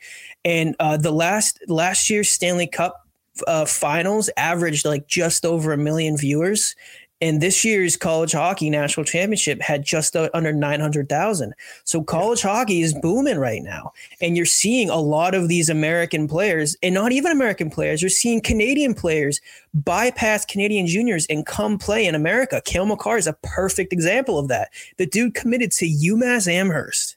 [0.43, 3.05] And uh, the last last year's Stanley Cup
[3.47, 6.75] uh, finals averaged like just over a million viewers.
[7.21, 11.53] And this year's college hockey national championship had just under 900,000.
[11.85, 13.93] So college hockey is booming right now.
[14.21, 18.09] And you're seeing a lot of these American players, and not even American players, you're
[18.09, 19.39] seeing Canadian players
[19.73, 22.61] bypass Canadian juniors and come play in America.
[22.65, 24.71] Cale Makar is a perfect example of that.
[24.97, 27.14] The dude committed to UMass Amherst.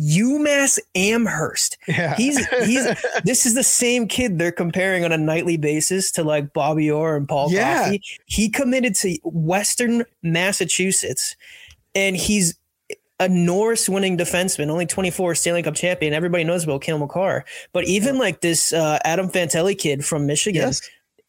[0.00, 1.76] UMass Amherst.
[1.86, 2.14] Yeah.
[2.16, 2.86] He's he's
[3.24, 7.16] this is the same kid they're comparing on a nightly basis to like Bobby Orr
[7.16, 7.84] and Paul yeah.
[7.84, 8.02] Coffey.
[8.26, 11.36] He committed to Western Massachusetts
[11.94, 12.54] and he's
[13.18, 16.14] a Norris winning defenseman, only 24 Stanley Cup champion.
[16.14, 17.44] Everybody knows about Cale Makar.
[17.72, 20.80] But even like this uh, Adam Fantilli kid from Michigan, yes.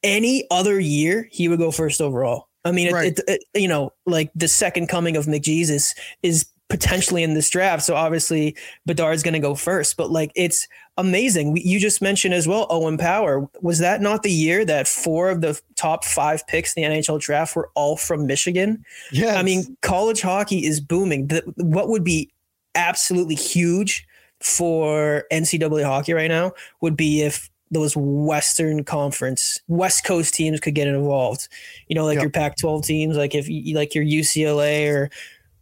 [0.02, 2.48] any other year, he would go first overall.
[2.64, 3.20] I mean, it, Right.
[3.20, 7.84] it, it, you know, like the second coming of McJesus is potentially in this draft.
[7.84, 8.56] So obviously
[8.86, 11.52] Bedard's going to go first, but like it's amazing.
[11.52, 13.48] We- You just mentioned as well, Owen Power.
[13.62, 17.20] Was that not the year that four of the top five picks in the NHL
[17.20, 18.84] draft were all from Michigan?
[19.12, 19.36] Yeah.
[19.36, 21.28] I mean, college hockey is booming.
[21.28, 22.32] The, what would be
[22.74, 24.08] absolutely huge
[24.40, 30.76] for NCAA hockey right now would be if those Western Conference, West Coast teams could
[30.76, 31.48] get involved.
[31.88, 32.22] You know, like Yep.
[32.24, 35.10] your Pac-12 teams, like if you like your UCLA or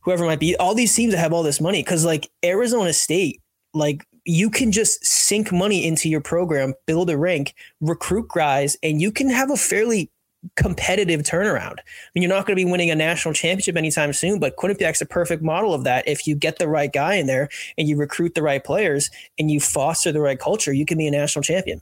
[0.10, 1.84] whoever might be, all these teams that have all this money.
[1.84, 3.44] Because like Arizona State,
[3.76, 9.00] like you can just sink money into your program, build a rank, recruit guys, and
[9.00, 10.10] you can have a fairly
[10.56, 11.74] competitive turnaround.
[11.74, 11.84] I
[12.16, 15.06] mean, you're not going to be winning a national championship anytime soon, but Quinnipiac's a
[15.06, 16.08] perfect model of that.
[16.08, 19.52] If you get the right guy in there and you recruit the right players and
[19.52, 21.82] you foster the right culture, you can be a national champion.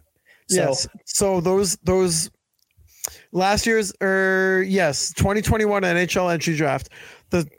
[0.49, 0.87] So yes.
[1.05, 2.29] So those those
[3.31, 6.89] last year's or yes, 2021 NHL entry draft.
[7.29, 7.49] The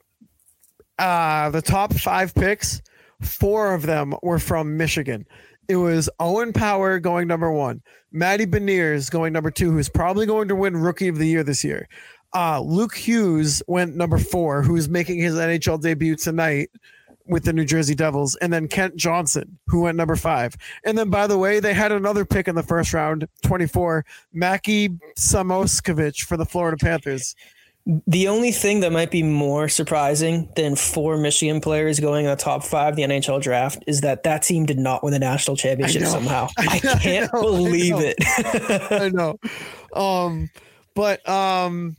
[0.99, 2.83] uh the top 5 picks,
[3.21, 5.27] four of them were from Michigan.
[5.69, 7.83] It was Owen Power going number 1,
[8.13, 11.65] Matty Beniers going number 2 who's probably going to win rookie of the year this
[11.65, 11.89] year.
[12.35, 16.71] Uh Luke Hughes went number 4 who's making his NHL debut tonight
[17.29, 20.57] with the New Jersey Devils, and then Kent Johnson, who went number five.
[20.85, 24.89] And then, by the way, they had another pick in the first round, 24, Mackie
[25.17, 27.37] Samoskevich for the Florida Panthers.
[28.07, 32.37] The only thing that might be more surprising than four Michigan players going in the
[32.37, 35.57] top five of the NHL draft is that that team did not win the national
[35.57, 36.09] championship know.
[36.09, 36.49] somehow.
[36.59, 38.01] I, I can't know, I believe know.
[38.01, 38.93] it.
[38.93, 39.39] I know.
[39.99, 40.51] Um,
[40.95, 41.97] but um,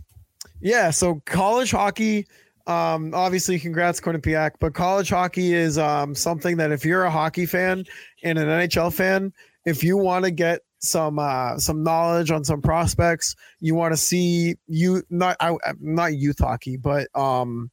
[0.61, 2.27] yeah, so college hockey.
[2.67, 4.51] Um, obviously, congrats, Quinnipiac.
[4.59, 7.83] But college hockey is um, something that if you're a hockey fan
[8.23, 9.33] and an NHL fan,
[9.65, 13.97] if you want to get some uh, some knowledge on some prospects, you want to
[13.97, 17.69] see you not I, not youth hockey, but um,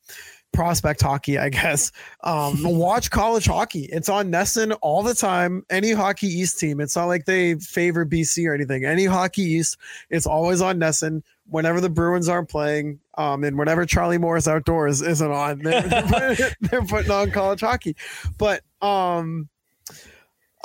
[0.57, 1.93] prospect hockey, I guess.
[2.25, 3.85] Um, watch college hockey.
[3.85, 5.65] It's on NESN all the time.
[5.71, 6.81] Any Hockey East team.
[6.81, 8.85] It's not like they favor BC or anything.
[8.85, 9.77] Any Hockey East,
[10.11, 11.23] it's always on NESN.
[11.49, 15.81] Whenever the Bruins aren't playing, um, and whenever Charlie Morris Outdoors isn't on, they're,
[16.61, 17.95] they're putting on college hockey.
[18.37, 19.49] But um,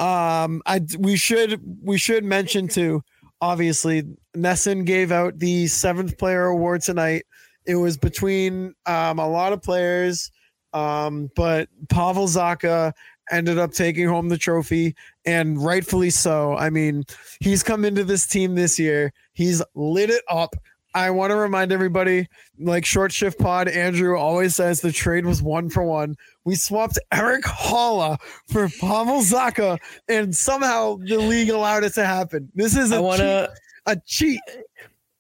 [0.01, 3.03] um, I we should we should mention too.
[3.39, 4.03] Obviously,
[4.35, 7.23] NESN gave out the seventh player award tonight.
[7.67, 10.31] It was between um, a lot of players,
[10.73, 12.93] um, but Pavel Zacha
[13.29, 16.57] ended up taking home the trophy, and rightfully so.
[16.57, 17.03] I mean,
[17.39, 19.13] he's come into this team this year.
[19.33, 20.55] He's lit it up.
[20.93, 22.27] I want to remind everybody,
[22.59, 26.15] like short shift pod, Andrew always says the trade was one for one.
[26.43, 32.51] We swapped Eric Haula for Pavel Zacha, and somehow the league allowed it to happen.
[32.55, 33.49] This is a I want to.
[33.49, 34.41] cheat, a cheat.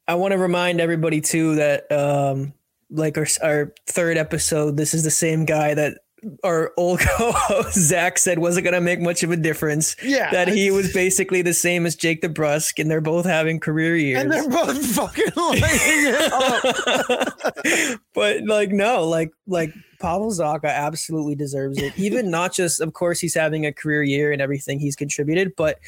[0.07, 2.53] I want to remind everybody too that um
[2.89, 5.99] like our our third episode, this is the same guy that
[6.43, 9.95] our old co-host Zach said wasn't going to make much of a difference.
[10.03, 13.95] Yeah, That he was basically the same as Jake DeBrusk, and they're both having career
[13.95, 14.21] years.
[14.21, 16.31] and they're both fucking lighting it
[17.95, 17.99] up.
[18.13, 21.97] but like no, like like Pavel Zacha absolutely deserves it.
[21.97, 25.79] Even not just, of course, he's having a career year and everything he's contributed, but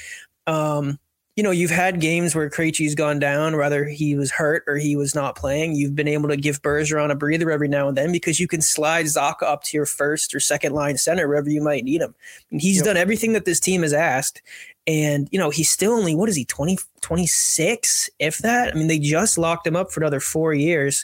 [0.48, 1.00] um,
[1.36, 4.96] you know, you've had games where Krejci's gone down, whether he was hurt or he
[4.96, 5.76] was not playing.
[5.76, 8.62] You've been able to give Bergeron a breather every now and then because you can
[8.62, 12.14] slide Zacha up to your first or second line center wherever you might need him.
[12.52, 12.86] And he's Yep.
[12.86, 14.44] done everything that this team has asked.
[14.86, 18.74] And, you know, he's still only, what is he, 20, 26, if that?
[18.74, 21.04] I mean, they just locked him up for another four years.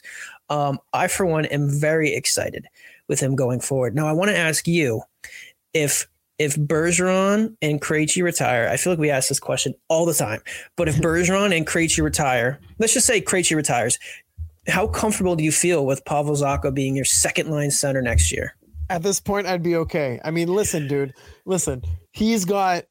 [0.49, 2.67] Um, I, for one, am very excited
[3.07, 3.95] with him going forward.
[3.95, 5.01] Now, I want to ask you
[5.73, 6.07] if
[6.39, 10.41] if Bergeron and Krejci retire, I feel like we ask this question all the time.
[10.77, 13.99] But if Bergeron and Krejci retire, let's just say Krejci retires,
[14.67, 18.55] how comfortable do you feel with Pavel Zacha being your second line center next year?
[18.89, 20.19] At this point, I'd be okay.
[20.23, 21.13] I mean, listen, dude,
[21.45, 21.83] listen.
[22.11, 22.85] He's got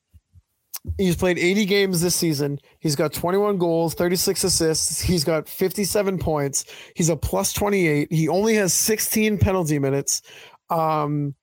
[0.96, 2.58] he's played 80 games this season.
[2.78, 5.00] He's got 21 goals, 36 assists.
[5.00, 6.64] He's got 57 points.
[6.94, 8.12] He's a plus 28.
[8.12, 10.22] He only has 16 penalty minutes.
[10.70, 11.34] Um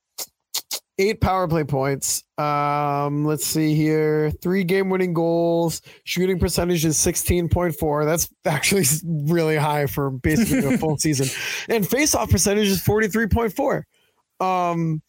[0.97, 2.23] eight power play points.
[2.37, 4.31] Um let's see here.
[4.41, 5.81] Three game winning goals.
[6.03, 8.05] Shooting percentage is 16.4.
[8.05, 8.85] That's actually
[9.31, 11.27] really high for basically a full season.
[11.69, 13.83] And face off percentage is 43.4
[14.45, 15.01] um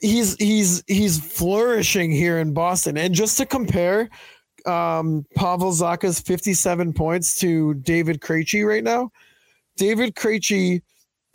[0.00, 2.96] he's he's he's flourishing here in Boston.
[2.96, 4.08] And just to compare
[4.66, 9.10] um Pavel Zacha's 57 points to David Krejci right now.
[9.76, 10.80] David Krejci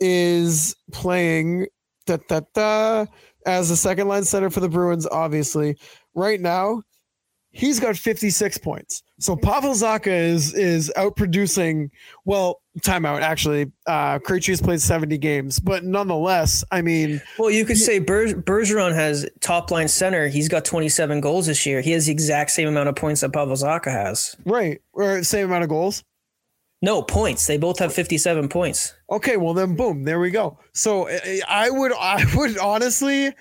[0.00, 1.66] is playing
[2.06, 3.06] da, da, da,
[3.46, 5.76] as a second line center for the Bruins obviously.
[6.14, 6.82] Right now
[7.54, 9.02] he's got 56 points.
[9.20, 11.90] So Pavel Zacha is is outproducing.
[12.24, 13.20] Well, timeout.
[13.20, 17.98] Actually, uh, Krejci has played 70 games, but nonetheless, I mean, Well, you could say
[17.98, 20.26] Ber- Bergeron has top line center.
[20.28, 21.82] He's got 27 goals this year.
[21.82, 24.34] He has the exact same amount of points that Pavel Zacha has.
[24.46, 26.02] right, or same amount of goals.
[26.82, 27.46] No points.
[27.46, 28.92] They both have 57 points.
[29.08, 30.58] Okay, well then, boom, there we go.
[30.72, 31.08] So
[31.48, 33.32] I- would, I would honestly,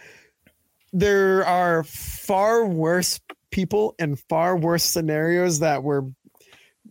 [0.93, 6.05] there are far worse people and far worse scenarios that were,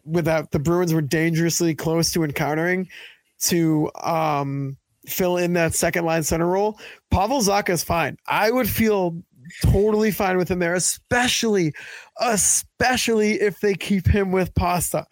[0.05, 2.89] without the Bruins were dangerously close to encountering,
[3.43, 6.79] to um fill in that second line center role.
[7.11, 8.19] Pavel Zacha is fine.
[8.27, 9.23] I would feel
[9.63, 11.73] totally fine with him there, especially,
[12.21, 15.07] especially if they keep him with Pasta.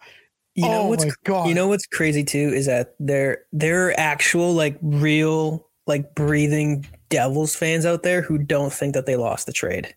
[0.59, 1.47] You know oh what's my god!
[1.47, 6.85] you know what's crazy too is that there there are actual like real like breathing
[7.09, 9.95] Devils fans out there who don't think that they lost the trade.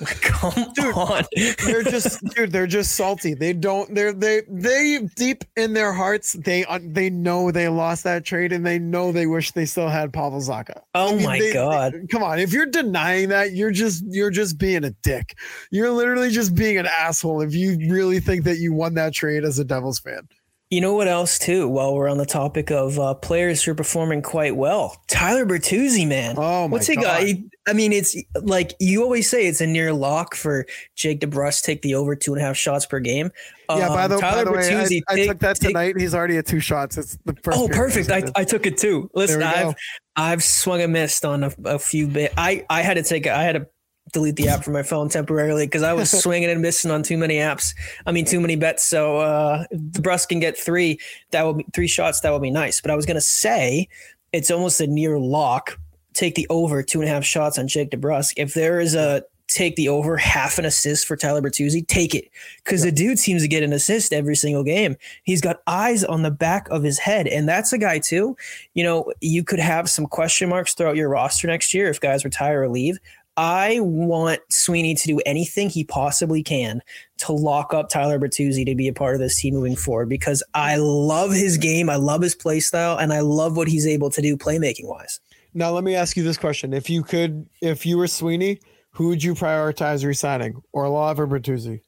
[0.22, 1.24] Come Dude, on.
[1.66, 6.32] they're just dude they're just salty they don't they're they they deep in their hearts
[6.32, 9.88] they uh, they know they lost that trade and they know they wish they still
[9.88, 10.80] had Pavel Zacha.
[10.94, 11.92] Oh I mean, my they- god.
[11.92, 15.36] they- come on if you're denying that you're just you're just being a dick
[15.70, 19.44] you're literally just being an asshole if you really think that you won that trade
[19.44, 20.26] as a devils fan
[20.74, 21.68] You know what else too?
[21.68, 26.06] While we're on the topic of uh, players who are performing quite well, Tyler Bertuzzi,
[26.08, 26.34] man.
[26.36, 27.22] oh my What's he god got?
[27.22, 31.60] He- I mean, it's like you always say, it's a near lock for Jake DeBrusk
[31.60, 33.30] to take the over two and a half shots per game.
[33.70, 35.94] yeah by Um, the, by the way Bertuzzi, I, I take- took that take- tonight
[35.96, 38.10] he's already at two shots it's the first Oh, perfect!
[38.10, 39.08] I, I took it too.
[39.14, 39.68] Listen, There we go.
[39.70, 39.74] I've
[40.16, 42.32] I've swung a missed on a, a few bit.
[42.36, 43.66] I I had to take I had to
[44.14, 47.18] delete the app from my phone temporarily because I was swinging and missing on too
[47.18, 47.74] many apps.
[48.06, 48.84] I mean, too many bets.
[48.84, 50.98] So uh, if DeBrusk can get three,
[51.32, 52.20] that will be three shots.
[52.20, 52.80] That would be nice.
[52.80, 53.88] But I was gonna say
[54.32, 55.78] it's almost a near lock.
[56.14, 58.34] Take the over two and a half shots on Jake DeBrusk.
[58.36, 62.30] If there is a take the over half an assist for Tyler Bertuzzi, take it
[62.64, 64.96] because the dude seems to get an assist every single game.
[65.24, 68.36] He's got eyes on the back of his head, and that's a guy too.
[68.74, 72.24] You know, you could have some question marks throughout your roster next year if guys
[72.24, 72.98] retire or leave.
[73.36, 76.80] I want Sweeney to do anything he possibly can
[77.18, 80.42] to lock up Tyler Bertuzzi to be a part of this team moving forward because
[80.54, 84.10] I love his game, I love his play style, and I love what he's able
[84.10, 85.18] to do playmaking wise.
[85.52, 88.58] now let me ask you this question if you could if you were Sweeney
[88.90, 91.80] who would you prioritize resigning Orlov or Bertuzzi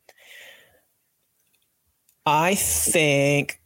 [2.24, 3.60] I think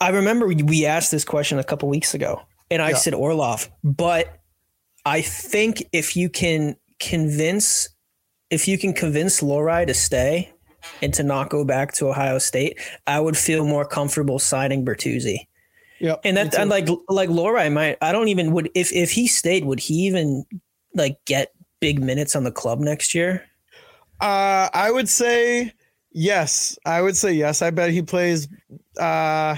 [0.00, 2.96] I remember we- asked this question a couple weeks ago, and I Yeah.
[2.96, 3.70] said Orlov.
[3.82, 4.38] But
[5.06, 7.88] I think if you can convince,
[8.50, 10.52] if you can convince Lohrei to stay
[11.02, 15.46] and to not go back to Ohio State, I would feel more comfortable signing Bertuzzi.
[16.00, 19.26] Yeah, And that and like like Lohrei might I don't even would if if he
[19.26, 20.44] stayed would he even
[20.94, 23.44] like get big minutes on the club next year?
[24.20, 25.72] Uh, I would say
[26.12, 26.78] yes.
[26.84, 27.62] I would say yes.
[27.62, 28.48] I bet he plays
[28.98, 29.56] uh,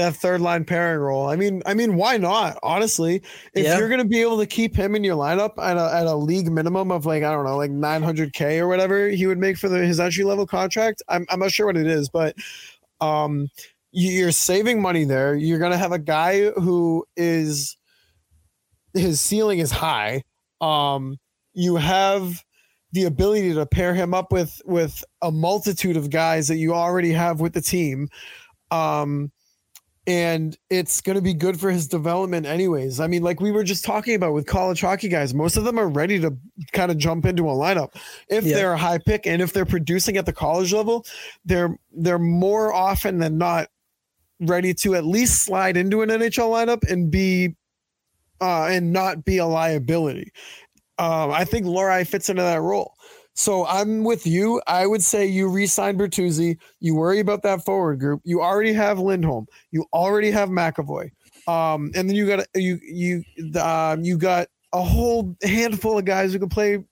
[0.00, 1.28] that third line pairing role.
[1.28, 2.58] I mean, I mean, why not?
[2.62, 3.22] Honestly,
[3.54, 3.78] if Yeah.
[3.78, 6.50] you're gonna be able to keep him in your lineup at a, at a league
[6.50, 9.78] minimum of like I don't know, like 900k or whatever he would make for the,
[9.86, 11.02] his entry level contract.
[11.08, 12.34] I'm I'm not sure what it is, but
[13.00, 13.48] um,
[13.92, 15.34] you- you're saving money there.
[15.36, 17.76] You're gonna have a guy who is
[18.94, 20.22] his ceiling is high.
[20.60, 21.18] Um,
[21.54, 22.42] you have
[22.92, 27.12] the ability to pair him up with with a multitude of guys that you already
[27.12, 28.08] have with the team
[28.72, 29.30] um
[30.10, 33.62] and it's going to be good for his development anyways i mean like we were
[33.62, 36.36] just talking about with college hockey guys most of them are ready to
[36.72, 37.94] kind of jump into a lineup
[38.28, 38.54] if Yeah.
[38.56, 41.06] they're a high pick and if they're producing at the college level
[41.44, 43.68] they're they're more often than not
[44.40, 47.54] ready to at least slide into an nhl lineup and be
[48.40, 50.32] uh and not be a liability
[50.98, 52.92] um, I think Lohrei fits into that role.
[53.40, 54.60] So I'm with you.
[54.66, 56.58] I would say you re-sign Bertuzzi.
[56.80, 58.20] You worry about that forward group.
[58.22, 59.46] You already have Lindholm.
[59.70, 61.10] You already have McAvoy.
[61.48, 63.24] Um, and then you got you you
[63.58, 66.84] um, you got a whole handful of guys who can play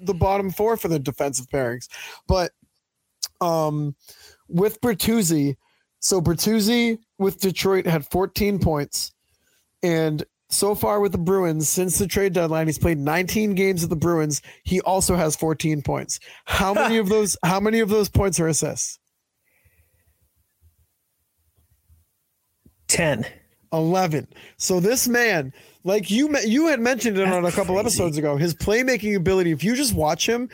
[0.00, 1.88] the bottom four for the defensive pairings.
[2.26, 2.52] But
[3.42, 3.94] um,
[4.48, 5.56] with Bertuzzi,
[5.98, 9.12] so Bertuzzi with Detroit had 14 points,
[9.82, 13.90] and so far with the Bruins since the trade deadline, he's played 19 games with
[13.90, 14.42] the Bruins.
[14.64, 16.20] He also has 14 points.
[16.44, 17.36] How many of those?
[17.44, 18.98] How many of those points are assists?
[22.88, 23.24] 10.
[23.72, 24.28] 11.
[24.58, 27.86] So this man, like you, you had mentioned it on a couple crazy.
[27.86, 29.50] episodes ago, his playmaking ability.
[29.50, 30.50] If you just watch him,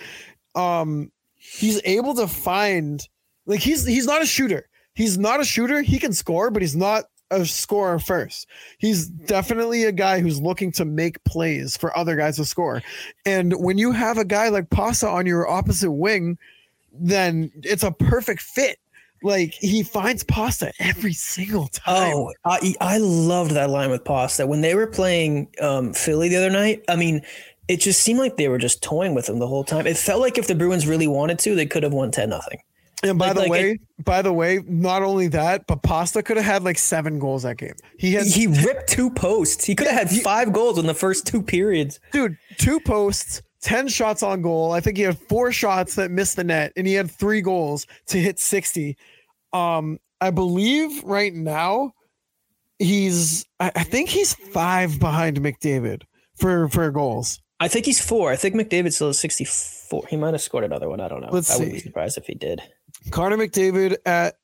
[0.54, 3.02] um, he's able to find
[3.46, 4.68] like he's he's not a shooter.
[4.94, 5.82] He's not a shooter.
[5.82, 8.46] He can score, but he's not a scorer first.
[8.78, 12.82] He's definitely a guy who's looking to make plays for other guys to score.
[13.26, 16.38] And when you have a guy like Pasa on your opposite wing,
[16.92, 18.78] then it's a perfect fit.
[19.22, 22.12] Like he finds pasta every single time.
[22.14, 26.36] Oh, I I loved that line with Pasta when they were playing um, Philly the
[26.36, 26.84] other night.
[26.88, 27.22] I mean,
[27.66, 29.88] it just seemed like they were just toying with him the whole time.
[29.88, 32.60] It felt like if the Bruins really wanted to, they could have won ten nothing.
[33.02, 36.36] And by Like- the like way, by the way, not only that, but Pasta could
[36.36, 37.74] have had like seven goals that game.
[37.98, 39.64] He had He ripped two posts.
[39.64, 42.00] He could have had five goals in the first two periods.
[42.12, 44.72] dude, two posts, 10 shots on goal.
[44.72, 47.86] I think he had four shots that missed the net, and he had three goals
[48.08, 48.96] to hit 60.
[49.52, 51.92] Um, I believe right now
[52.78, 56.02] he's I, I think he's five behind McDavid
[56.36, 57.40] for for goals.
[57.60, 58.30] I think he's four.
[58.30, 60.04] I think McDavid still has sixty four.
[60.08, 61.00] He might have scored another one.
[61.00, 61.30] I don't know.
[61.32, 62.60] Let's I wouldn't be surprised if he did.
[63.10, 64.36] Connor McDavid at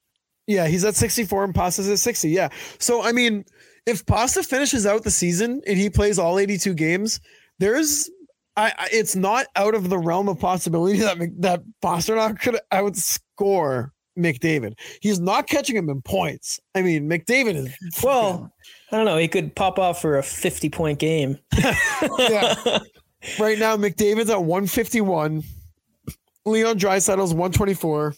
[0.47, 2.29] yeah, he's at 64 and Pasta's at 60.
[2.29, 2.49] Yeah.
[2.79, 3.45] So I mean,
[3.87, 7.21] if Pasta finishes out the season and he plays all 82 games,
[7.59, 8.11] there's
[8.57, 13.91] I, I it's not out of the realm of possibility that that Pastrnak could outscore
[14.19, 14.75] McDavid.
[15.01, 16.61] He's not catching him in points.
[16.75, 18.53] I mean, McDavid is Well,
[18.93, 19.19] I don't know.
[19.19, 21.39] He could pop off for a fifty point game.
[22.19, 22.55] yeah.
[23.39, 25.43] right now McDavid's at 151.
[26.47, 28.15] Leon Draisaitl's 124.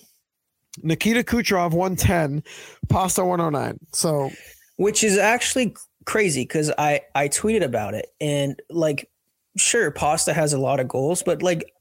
[0.82, 2.42] Nikita Kucherov 110.
[2.88, 3.78] Pasta 109.
[3.92, 4.30] So
[4.76, 5.74] which is actually
[6.04, 9.10] crazy because I I tweeted about it and like
[9.56, 11.72] sure Pasta has a lot of goals, but like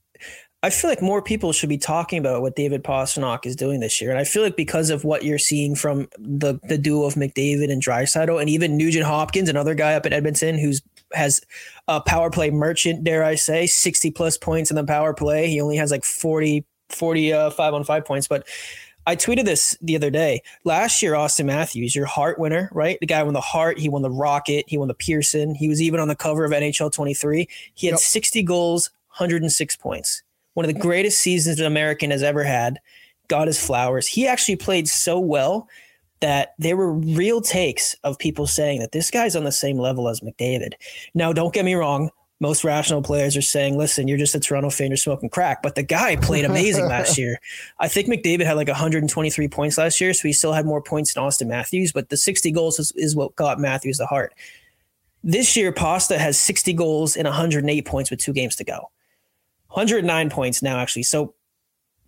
[0.62, 4.00] I feel like more people should be talking about what David Pastrnak is doing this
[4.00, 7.14] year, and I feel like because of what you're seeing from the the duo of
[7.14, 10.82] McDavid and Draisaitl, and even Nugent Hopkins, another guy up at Edmonton who's
[11.12, 11.40] has
[11.86, 15.48] a power play merchant, dare I say, 60 plus points in the power play.
[15.48, 18.44] He only has like 40, 40 uh, on five points, but
[19.06, 20.42] I tweeted this the other day.
[20.64, 22.98] Last year, Auston Matthews, your Hart winner, right?
[23.00, 23.78] The guy won the Hart.
[23.78, 25.54] he won the Rocket, he won the Pearson.
[25.54, 27.48] He was even on the cover of NHL 23.
[27.74, 28.00] He had Yep.
[28.00, 30.22] 60 goals, 106 points.
[30.54, 32.80] One of the greatest seasons an American has ever had.
[33.28, 34.06] Got his flowers.
[34.06, 35.68] He actually played so well
[36.20, 40.08] that there were real takes of people saying that this guy's on the same level
[40.08, 40.72] as McDavid.
[41.14, 42.10] Now, don't get me wrong.
[42.38, 45.62] Most rational players are saying, listen, you're just a Toronto fan, you're smoking crack.
[45.62, 47.40] But the guy played amazing last year.
[47.78, 51.14] I think McDavid had like 123 points last year, so he still had more points
[51.14, 54.34] than Auston Matthews, but the 60 goals is, is what got Matthews the Hart.
[55.24, 58.90] This year, Pasta has 60 goals and 108 points with two games to go.
[59.68, 61.02] 109 points now, actually.
[61.02, 61.34] So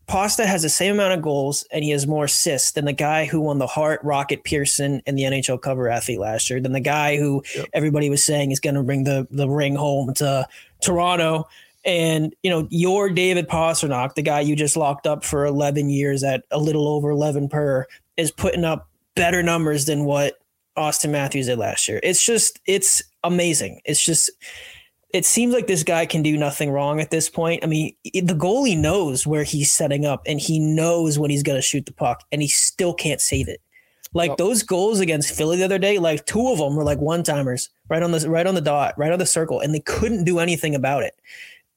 [0.08, 3.26] Pasta has the same amount of goals and he has more assists than the guy
[3.26, 6.80] who won the Hart, Rocket, Pearson, and the NHL cover athlete last year, than the
[6.80, 7.66] guy who Yep.
[7.74, 10.48] everybody was saying is going to bring the, the ring home to
[10.82, 11.44] Toronto.
[11.84, 16.24] And, you know, your David Pastrnak, the guy you just locked up for 11 years
[16.24, 17.86] at a little over 11 per,
[18.16, 20.38] is putting up better numbers than what
[20.76, 22.00] Auston Matthews did last year.
[22.02, 23.80] It's just, it's amazing.
[23.84, 24.30] It's just,
[25.10, 27.64] it seems like this guy can do nothing wrong at this point.
[27.64, 31.56] I mean, the goalie knows where he's setting up and he knows when he's going
[31.56, 33.60] to shoot the puck and he still can't save it.
[34.14, 34.38] Like Yep.
[34.38, 37.70] those goals against Philly the other day, like two of them were like one timers
[37.88, 40.38] right on the right on the dot, right on the circle, and they couldn't do
[40.38, 41.14] anything about it.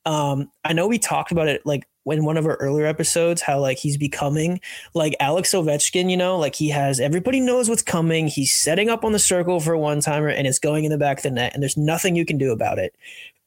[0.05, 3.59] Um, I know we talked about it like in one of our earlier episodes, how
[3.59, 4.59] like he's becoming
[4.93, 8.27] like Alex Ovechkin, you know, like he has everybody knows what's coming.
[8.27, 10.97] He's setting up on the circle for a one timer and it's going in the
[10.97, 12.95] back of the net, and there's nothing you can do about it.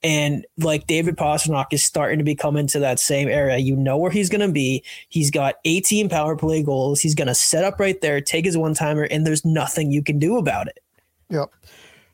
[0.04, 3.56] And like David Pastrnak is starting to become into that same area.
[3.56, 4.84] You know where he's going to be.
[5.08, 7.00] He's got 18 power play goals.
[7.00, 10.02] He's going to set up right there, take his one timer, and there's nothing you
[10.02, 10.80] can do about it.
[11.30, 11.50] Yep.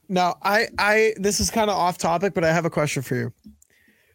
[0.08, 3.16] Now, I, I, this is kind of off topic, but I have a question for
[3.16, 3.32] you.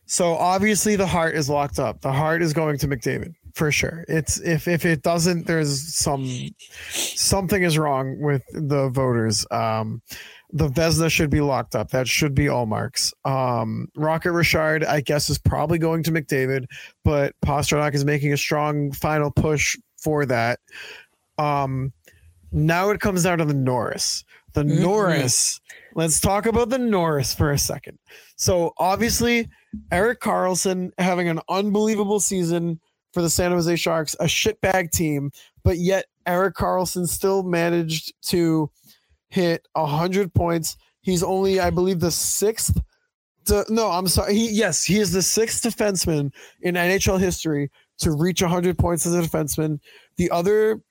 [0.05, 2.01] So obviously, the Hart is locked up.
[2.01, 4.05] The Hart is going to McDavid for sure.
[4.07, 6.29] It's if if it doesn't, there's some
[6.91, 9.45] something is wrong with the voters.
[9.51, 10.01] Um,
[10.51, 11.89] the Vezina should be locked up.
[11.89, 13.13] That should be Ullmark's.
[13.25, 16.65] Um, Rocket Richard, I guess, is probably going to McDavid,
[17.03, 20.59] but Pastrnak is making a strong final push for that.
[21.37, 21.91] Um,
[22.51, 24.23] now it comes down to the Norris.
[24.53, 24.79] The Mhm.
[24.81, 25.59] Norris.
[25.95, 27.97] Let's talk about the Norris for a second.
[28.37, 29.49] So obviously,
[29.91, 32.79] Erik Karlsson having an unbelievable season
[33.13, 35.31] for the San Jose Sharks, a shitbag team,
[35.63, 38.69] but yet Erik Karlsson still managed to
[39.29, 40.77] hit hundred points.
[41.01, 42.77] He's only, I believe, the sixth.
[43.45, 44.33] To, no, I'm sorry.
[44.33, 47.69] He yes, he is the sixth defenseman in NHL history
[47.99, 49.79] to reach hundred points as a defenseman.
[50.17, 50.81] The other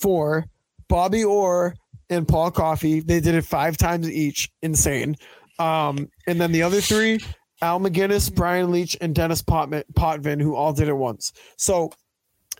[0.00, 0.46] four,
[0.88, 1.74] Bobby Orr
[2.08, 4.50] and Paul Coffey, they did it five times each.
[4.62, 5.16] Insane.
[5.58, 7.20] Um, and then the other three,
[7.62, 11.32] Al MacInnis, Brian Leetch, and Dennis Potman, Potvin, who all did it once.
[11.56, 11.92] So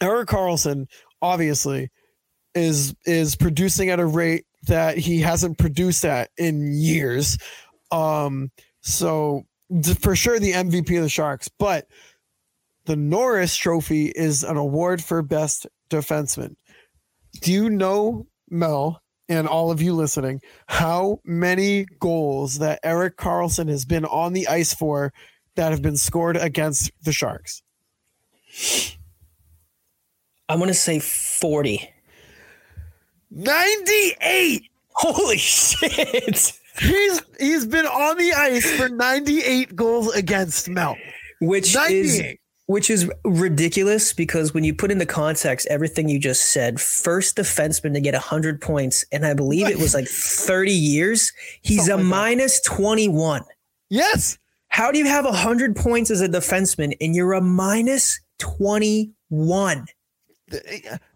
[0.00, 0.86] Erik Karlsson
[1.20, 1.90] obviously
[2.55, 7.36] is is producing at a rate that he hasn't produced at in years.
[7.90, 8.50] Um,
[8.80, 9.44] so
[10.00, 11.86] for sure the MVP of the Sharks, but
[12.84, 16.55] the Norris Trophy is an award for best defenseman.
[17.40, 19.01] Do you know, Mel,
[19.33, 24.47] and all of you listening, how many goals that Erik Karlsson has been on the
[24.47, 25.12] ice for
[25.57, 27.62] that have been scored against the Sharks?
[30.49, 31.89] I'm gonna say 40.
[33.30, 34.68] 98.
[34.95, 36.53] Holy shit!
[36.78, 40.97] He's he's been on the ice for 98 goals against Mel.
[41.41, 42.41] Which is 98.
[42.73, 47.93] Which is ridiculous because when you put into context everything you just said, first defenseman
[47.93, 52.09] to get 100 points, and I believe it was like 30 years, he's Something a
[52.09, 53.43] minus 21.
[53.91, 54.39] Yes.
[54.68, 59.87] How do you have 100 points as a defenseman and you're a minus 21?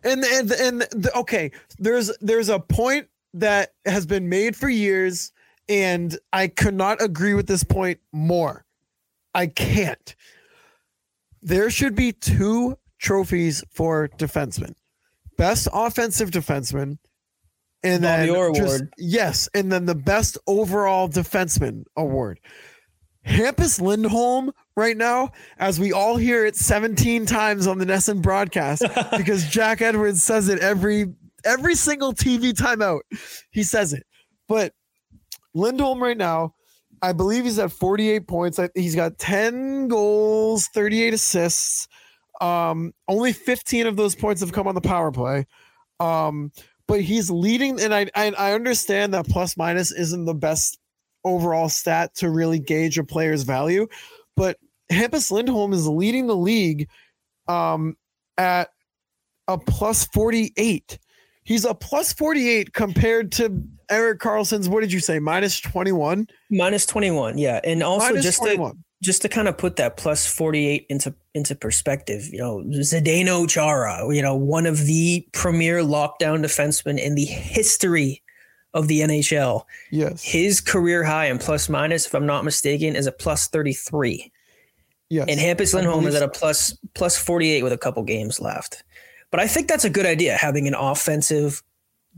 [0.02, 5.30] and and and the, okay there's there's a point that has been made for years
[5.68, 8.64] and i could not agree with this point more
[9.34, 10.16] i can't
[11.42, 14.72] there should be two trophies for defensemen
[15.36, 16.98] best offensive defenseman
[17.82, 18.92] and Bobby then Orr just- award.
[18.98, 22.40] yes and then the best overall defenseman award
[23.26, 28.84] Hampus Lindholm right now, as we all hear it 17 times on the NESN broadcast,
[29.16, 31.06] because Jack Edwards says it every
[31.44, 33.00] every single TV timeout.
[33.50, 34.04] He says it.
[34.46, 34.74] But
[35.54, 36.54] Lindholm right now,
[37.02, 38.60] I believe he's at 48 points.
[38.74, 41.88] He's got 10 goals, 38 assists.
[42.40, 45.46] Um, only 15 of those points have come on the power play.
[46.00, 46.52] Um,
[46.86, 50.78] but he's leading, and I, I I understand that plus minus isn't the best
[51.24, 53.88] overall stat to really gauge a player's value,
[54.36, 54.58] but
[54.90, 56.88] Hampus Lindholm is leading the league
[57.48, 57.96] um,
[58.38, 58.68] at
[59.48, 60.98] a plus 48.
[61.42, 66.26] He's a plus 48 compared to Erik Karlsson's, what did you say, minus 21?
[66.50, 67.60] Minus 21, yeah.
[67.64, 68.72] And also Minus just to
[69.02, 74.12] just to kind of put that plus 48 into into perspective, you know, Zdeno Chara,
[74.14, 78.22] you know, one of the premier lockdown defensemen in the history
[78.74, 79.64] of the NHL.
[79.90, 80.22] Yes.
[80.22, 84.32] His career high in plus minus, if I'm not mistaken, is a plus 33.
[85.10, 85.26] yes.
[85.28, 88.82] And Hampus Lindholm is at a plus plus 48 with a couple games left.
[89.30, 91.62] But I think that's a good idea, having an offensive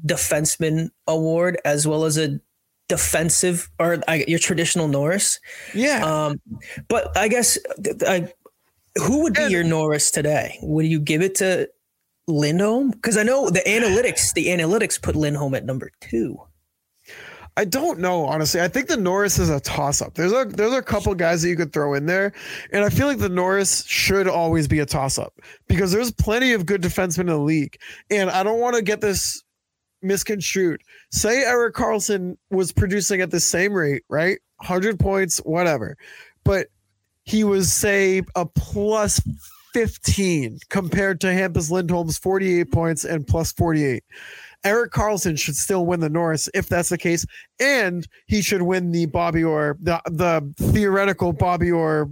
[0.06, 2.40] defenseman award as well as a
[2.88, 5.38] defensive or I, your traditional Norris.
[5.74, 6.04] yeah.
[6.04, 6.40] Um,
[6.88, 7.58] but I guess
[8.06, 8.32] I,
[8.96, 10.58] who would be And- your Norris today?
[10.62, 11.68] Would you give it to
[12.26, 12.90] Lindholm?
[12.90, 16.38] Because I know the analytics, the analytics put Lindholm at number two.
[17.56, 18.60] I don't know, honestly.
[18.60, 20.14] I think the Norris is a toss up.
[20.14, 22.32] There's a there's a couple guys that you could throw in there,
[22.72, 25.34] and I feel like the Norris should always be a toss up
[25.66, 27.76] because there's plenty of good defensemen in the league,
[28.12, 29.42] and I don't want to get this
[30.02, 30.82] misconstrued.
[31.10, 34.38] Say Erik Karlsson was producing at the same rate, right?
[34.58, 35.96] 100 points, whatever,
[36.44, 36.68] but
[37.24, 39.20] he was say a plus
[39.74, 44.02] 15 compared to Hampus Lindholm's 48 points and plus 48.
[44.64, 47.24] Erik Karlsson should still win the Norris if that's the case,
[47.60, 52.10] and he should win the Bobby Orr, the the theoretical Bobby Orr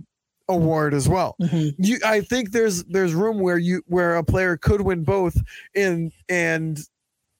[0.48, 1.34] award as well.
[1.40, 1.82] Mm-hmm.
[1.82, 5.36] You, I think there's there's room where you where a player could win both,
[5.74, 6.78] and and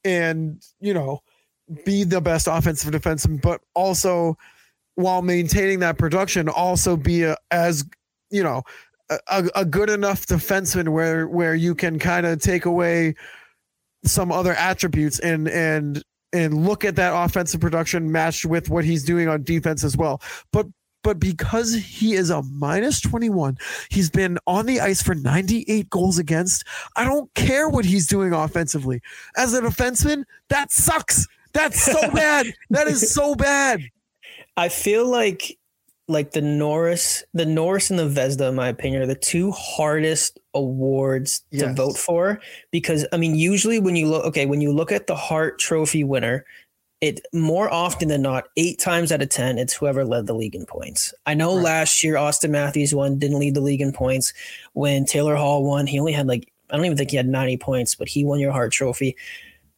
[0.07, 1.21] and you know
[1.85, 4.39] be the best offensive defenseman, but also
[4.95, 7.85] while maintaining that production, also be a, as
[8.31, 8.63] you know
[9.11, 13.15] a, a good enough defenseman where where you can kind of take away
[14.05, 16.03] some other attributes and and
[16.33, 20.21] and look at that offensive production matched with what he's doing on defense as well.
[20.53, 20.67] But
[21.07, 23.57] but because he is a minus 21,
[23.91, 26.65] he's been on the ice for 98 goals against.
[26.97, 29.01] I don't care what he's doing offensively.
[29.37, 31.29] As a defenseman, that sucks.
[31.53, 32.53] That's so bad.
[32.71, 33.83] That is so bad.
[34.57, 35.57] I feel like
[36.09, 40.41] like the Norris, the Norris and the Vezina, in my opinion, are the two hardest
[40.55, 42.41] awards to vote for
[42.73, 46.03] because I mean, usually when you look, okay, when you look at the Hart Trophy
[46.03, 46.45] winner,
[47.01, 50.55] it more often than not, eight times out of ten, it's whoever led the league
[50.55, 51.13] in points.
[51.27, 51.65] I know Right.
[51.65, 54.33] last year Auston Matthews won, didn't lead the league in points.
[54.73, 57.59] When Taylor Hall won, he only had like I don't even think he had 90
[57.59, 59.15] points, but he won your Hart Trophy.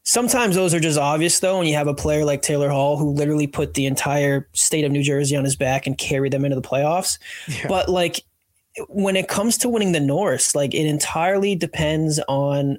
[0.05, 3.11] Sometimes those are just obvious though, when you have a player like Taylor Hall who
[3.11, 6.55] literally put the entire state of New Jersey on his back and carried them into
[6.57, 7.19] the playoffs.
[7.47, 7.66] Yeah.
[7.69, 8.23] But like
[8.89, 12.79] when it comes to winning the Norris, like it entirely depends on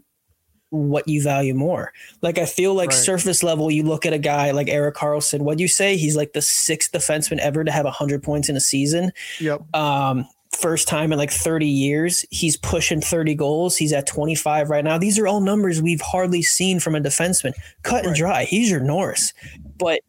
[0.72, 1.92] what you value more.
[2.22, 2.96] Like I feel like Right.
[3.00, 5.42] surface level, you look at a guy like Erik Karlsson.
[5.42, 5.98] What do you say?
[5.98, 9.12] He's like the sixth defenseman ever to have hundred points in a season.
[9.40, 9.62] Yep.
[9.76, 12.26] Um, first time in like 30 years.
[12.32, 13.78] He's pushing 30 goals.
[13.78, 14.98] He's at 25 right now.
[14.98, 17.54] These are all numbers we've hardly seen from a defenseman.
[17.84, 18.44] Cut and dry.
[18.46, 19.34] He's your Norris.
[19.78, 20.02] But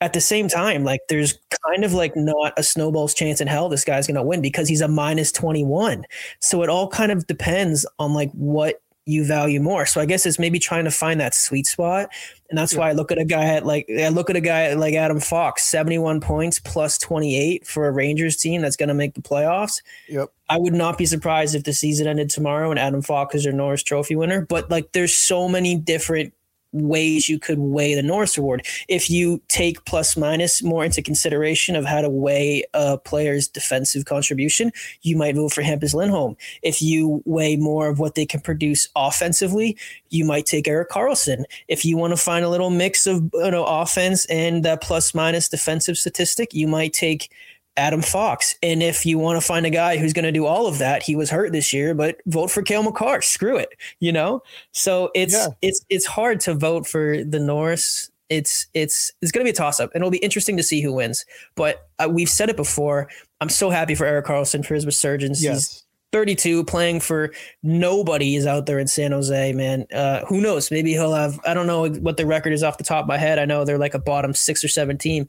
[0.00, 3.68] at the same time, like there's kind of like not a snowball's chance in hell
[3.68, 6.04] this guy's going to win because he's a minus 21.
[6.40, 9.84] So it all kind of depends on like what you value more.
[9.84, 12.08] So I guess it's maybe trying to find that sweet spot.
[12.50, 12.80] And that's yeah.
[12.80, 15.20] why I look at a guy at like I look at a guy like Adam
[15.20, 19.82] Fox, 71 points plus 28 for a Rangers team that's going to make the playoffs.
[20.08, 20.30] Yep.
[20.48, 23.54] I would not be surprised if the season ended tomorrow and Adam Fox is your
[23.54, 26.34] Norris Trophy winner, but like there's so many different
[26.72, 28.66] ways you could weigh the Norris Award.
[28.88, 34.04] If you take plus minus more into consideration of how to weigh a player's defensive
[34.04, 36.36] contribution, you might vote for Hampus Lindholm.
[36.62, 39.76] If you weigh more of what they can produce offensively,
[40.10, 41.44] you might take Erik Karlsson.
[41.68, 45.14] If you want to find a little mix of you know offense and that plus
[45.14, 47.30] minus defensive statistic, you might take
[47.76, 48.54] Adam Fox.
[48.62, 51.02] And if you want to find a guy who's going to do all of that,
[51.02, 53.22] he was hurt this year, but vote for Cale Makar.
[53.22, 53.70] Screw it,
[54.00, 54.42] you know.
[54.72, 55.48] So it's yeah.
[55.62, 58.10] it's it's hard to vote for the Norris.
[58.28, 60.80] It's it's it's going to be a toss up, and it'll be interesting to see
[60.82, 61.24] who wins.
[61.54, 63.08] But uh, we've said it before.
[63.40, 65.42] I'm so happy for Erik Karlsson for his resurgence.
[65.42, 65.72] Yes.
[65.72, 69.86] He's 32, playing for nobody is out there in San Jose, man.
[69.92, 70.70] Uh, who knows?
[70.70, 71.40] Maybe he'll have.
[71.46, 73.38] I don't know what the record is off the top of my head.
[73.38, 75.26] I know they're like a bottom six or seven team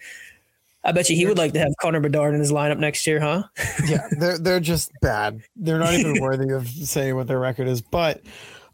[0.83, 3.19] I bet you he would like to have Connor Bedard in his lineup next year,
[3.19, 3.43] huh?
[3.85, 5.41] yeah, they're they're just bad.
[5.55, 7.81] They're not even worthy of saying what their record is.
[7.81, 8.21] But,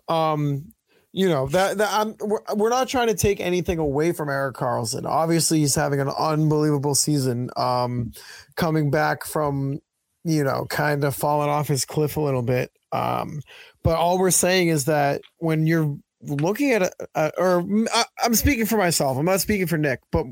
[0.08, 0.74] um,
[1.12, 4.56] you know that, that I'm we're, we're not trying to take anything away from Erik
[4.56, 5.06] Karlsson.
[5.06, 7.50] Obviously, he's having an unbelievable season.
[7.58, 8.12] Um,
[8.56, 9.80] coming back from
[10.24, 12.72] you know kind of falling off his cliff a little bit.
[12.92, 13.42] Um,
[13.84, 18.66] but all we're saying is that when you're looking at a, or I, I'm speaking
[18.66, 19.18] for myself.
[19.18, 20.26] I'm not speaking for Nick, but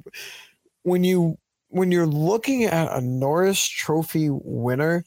[0.83, 1.37] when you
[1.69, 5.03] when you're looking at a Norris Trophy winner,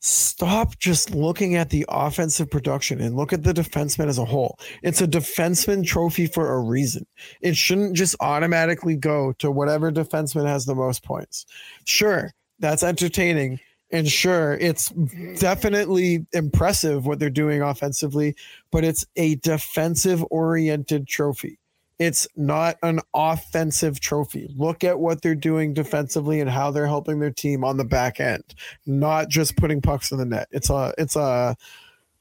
[0.00, 4.58] stop just looking at the offensive production and look at the defenseman as a whole.
[4.82, 7.06] It's a defenseman trophy for a reason.
[7.42, 11.46] It shouldn't just automatically go to whatever defenseman has the most points.
[11.84, 13.60] Sure, that's entertaining.
[13.92, 14.90] And sure, it's
[15.38, 18.36] definitely impressive what they're doing offensively,
[18.70, 21.59] but it's a defensive oriented trophy.
[22.00, 24.52] It's not an offensive trophy.
[24.56, 28.20] Look at what they're doing defensively and how they're helping their team on the back
[28.20, 28.54] end,
[28.86, 30.48] not just putting pucks in the net.
[30.50, 31.54] It's a it's a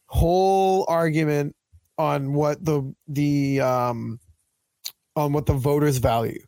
[0.08, 1.56] whole argument
[1.98, 4.20] on what the the um
[5.16, 6.42] on what the voters value.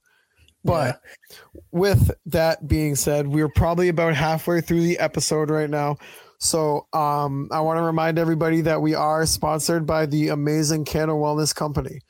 [0.66, 1.00] But
[1.32, 1.38] yeah.
[1.72, 5.96] with that being said, we're probably about halfway through the episode right now.
[6.40, 11.14] So um, I want to remind everybody that we are sponsored by the amazing Canna
[11.14, 12.02] Wellness Company.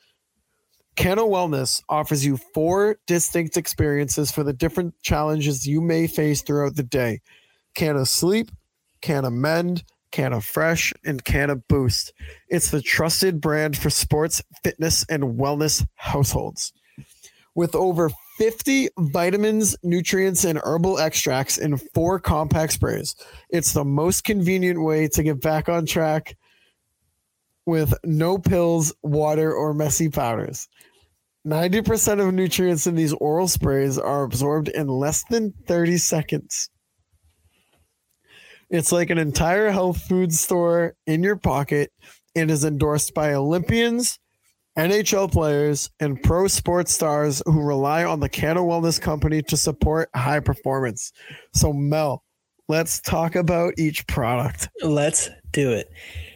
[0.96, 6.76] Canna Wellness offers you four distinct experiences for the different challenges you may face throughout
[6.76, 7.20] the day
[7.74, 8.50] Canna Sleep,
[9.00, 12.12] Canna Mend, Canna Fresh, and Canna Boost.
[12.48, 16.72] It's the trusted brand for sports, fitness, and wellness households.
[17.54, 23.16] With over 50 vitamins, nutrients, and herbal extracts in four compact sprays,
[23.50, 26.36] it's the most convenient way to get back on track
[27.66, 30.68] with no pills, water, or messy powders.
[31.46, 36.70] 90% of nutrients in these oral sprays are absorbed in less than 30 seconds.
[38.70, 41.92] It's like an entire health food store in your pocket
[42.34, 44.18] and is endorsed by Olympians,
[44.78, 50.08] NHL players, and pro sports stars who rely on the Canna Wellness Company to support
[50.14, 51.12] high performance.
[51.52, 52.24] So, Mel,
[52.68, 54.68] let's talk about each product.
[54.82, 55.90] Let's do it.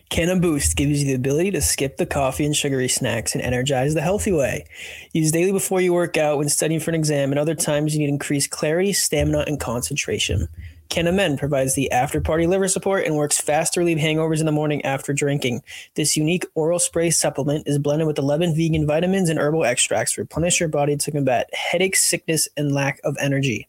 [0.09, 3.95] Canna Boost gives you the ability to skip the coffee and sugary snacks and energize
[3.95, 4.65] the healthy way.
[5.13, 7.99] Use daily before you work out, when studying for an exam, and other times you
[7.99, 10.49] need increased clarity, stamina, and concentration.
[10.89, 14.47] Canna Mend provides the after party liver support and works fast to relieve hangovers in
[14.47, 15.63] the morning after drinking.
[15.97, 20.21] This unique oral spray supplement is blended with 11 vegan vitamins and herbal extracts to
[20.21, 23.69] replenish your body to combat headache, sickness, and lack of energy.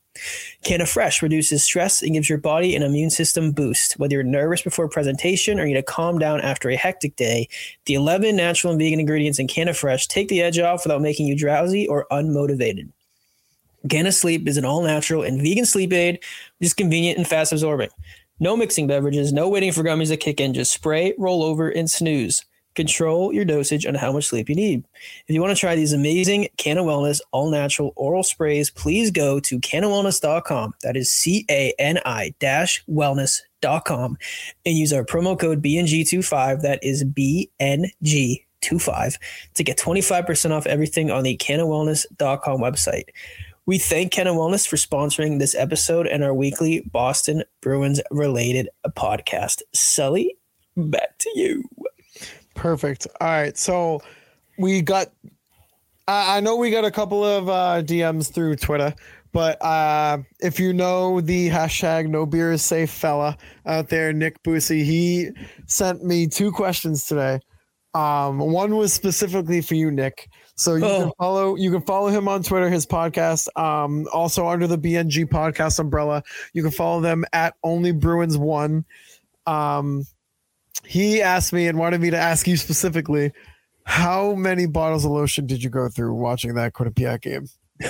[0.63, 3.93] Canna Fresh reduces stress and gives your body an immune system boost.
[3.99, 7.47] Whether you're nervous before presentation or need to calm down after a hectic day,
[7.85, 11.27] the 11 natural and vegan ingredients in Canna Fresh take the edge off without making
[11.27, 12.89] you drowsy or unmotivated.
[13.89, 16.15] Canna Sleep is an all natural and vegan sleep aid,
[16.57, 17.89] which is convenient and fast absorbing.
[18.39, 20.53] No mixing beverages, no waiting for gummies to kick in.
[20.53, 22.45] Just spray, roll over, and snooze.
[22.77, 24.85] Control your dosage on how much sleep you need.
[25.25, 29.39] If you want to try these amazing Canna Wellness all natural oral sprays, please go
[29.39, 30.75] to cannawellness.com.
[30.83, 34.17] That is C A N I dash wellness.com
[34.63, 36.61] and use our promo code BNG25.
[36.61, 39.17] That is BNG25
[39.55, 43.05] to get 25% off everything on the cannawellness.com website.
[43.65, 49.63] We thank Canna Wellness for sponsoring this episode and our weekly Boston Bruins related podcast.
[49.73, 50.37] Sully,
[50.77, 51.63] back to you.
[52.57, 53.07] Perfect.
[53.21, 53.57] All right.
[53.57, 54.01] So
[54.57, 55.07] we got,
[56.07, 58.93] I, I know we got a couple of uh, DMs through Twitter,
[59.31, 64.41] But uh, if you know the hashtag no beer is safe fella out there, Nick
[64.43, 65.29] Bussi, he
[65.67, 67.39] sent me two questions today.
[67.93, 70.29] Um, one was specifically for you, Nick.
[70.55, 71.01] So you Oh.
[71.03, 75.25] can follow you can follow him on Twitter, his podcast, um, also under the BNG
[75.25, 76.23] podcast umbrella.
[76.53, 78.85] You can follow them at Only Bruins One.
[79.45, 80.03] Um,
[80.85, 83.31] he asked me and wanted me to ask you specifically,
[83.85, 87.47] how many bottles of lotion did you go through watching that Quinnipiac game?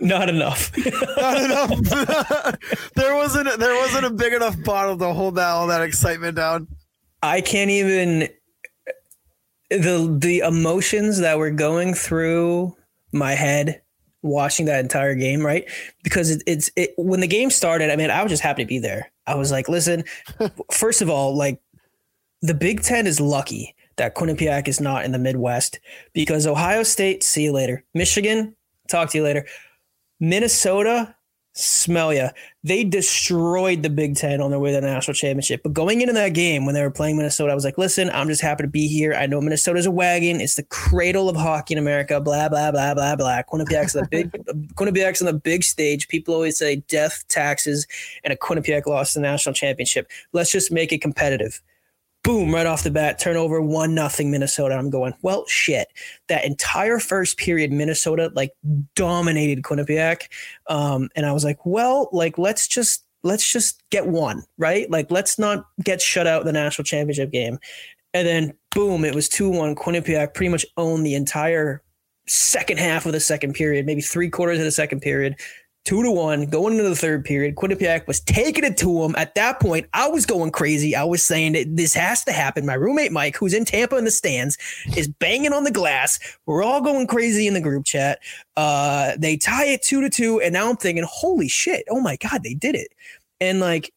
[0.00, 0.70] Not enough.
[1.16, 1.70] Not enough.
[2.94, 6.68] there wasn't there wasn't a big enough bottle to hold that all that excitement down.
[7.22, 8.28] I can't even
[9.70, 12.76] the the emotions that were going through
[13.12, 13.82] my head
[14.22, 15.68] watching that entire game, right?
[16.04, 17.90] Because it, it's it when the game started.
[17.90, 19.10] I mean, I was just happy to be there.
[19.30, 20.04] I was like, listen,
[20.72, 21.60] first of all, like
[22.42, 25.78] the Big Ten is lucky that Quinnipiac is not in the Midwest
[26.12, 27.84] because Ohio State, see you later.
[27.94, 28.56] Michigan,
[28.88, 29.46] talk to you later.
[30.18, 31.14] Minnesota,
[31.60, 32.30] smell ya.
[32.62, 35.62] They destroyed the Big Ten on their way to the national championship.
[35.62, 38.28] But going into that game when they were playing Minnesota, I was like, listen, I'm
[38.28, 39.14] just happy to be here.
[39.14, 40.40] I know Minnesota's a wagon.
[40.40, 42.20] It's the cradle of hockey in America.
[42.20, 43.42] Blah blah blah blah blah.
[43.42, 44.30] Quinnipiac's on the big
[44.74, 46.08] Quinnipiac's on the big stage.
[46.08, 47.86] People always say death, taxes,
[48.24, 50.10] and a Quinnipiac lost the national championship.
[50.32, 51.60] Let's just make it competitive
[52.22, 54.74] boom, right off the bat, turnover, one nothing Minnesota.
[54.74, 55.88] I'm going, well, shit.
[56.28, 58.52] That entire first period, Minnesota like
[58.94, 60.28] dominated Quinnipiac.
[60.68, 64.90] Um, and I was like, well, like let's just let's just get one, right?
[64.90, 67.58] Like let's not get shut out the national championship game.
[68.12, 69.76] And then boom, it was 2-1.
[69.76, 71.82] Quinnipiac pretty much owned the entire
[72.26, 75.36] second half of the second period, maybe three quarters of the second period
[75.84, 77.56] two to one going into the third period.
[77.56, 79.14] Quinnipiac was taking it to him.
[79.16, 80.94] At that point, I was going crazy.
[80.94, 82.66] I was saying that this has to happen.
[82.66, 84.58] My roommate Mike, who's in Tampa in the stands,
[84.96, 86.18] is banging on the glass.
[86.46, 88.20] We're all going crazy in the group chat.
[88.56, 91.84] Uh, they tie it two to two, and now I'm thinking, holy shit!
[91.90, 92.88] Oh my god, they did it!
[93.40, 93.92] And like,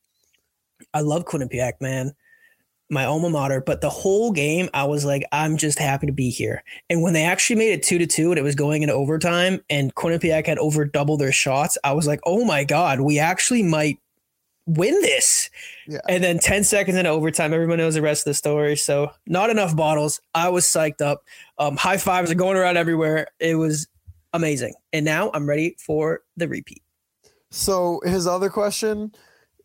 [0.94, 2.14] I love Quinnipiac, man.
[2.94, 6.30] My alma mater, but the whole game, I was like, I'm just happy to be
[6.30, 6.64] here.
[6.90, 9.62] And when they actually made it two to two and it was going into overtime
[9.70, 13.64] and Quinnipiac had over double their shots, I was like, oh my God, we actually
[13.64, 14.00] might
[14.66, 15.50] win this.
[15.88, 16.00] Yeah.
[16.08, 18.76] And then 10 seconds into overtime, everyone knows the rest of the story.
[18.76, 20.22] So not enough bottles.
[20.34, 21.24] I was psyched up.
[21.58, 23.28] Um, high fives are going around everywhere.
[23.40, 23.88] It was
[24.34, 24.74] amazing.
[24.94, 26.82] And now I'm ready for the repeat.
[27.52, 29.14] So his other question,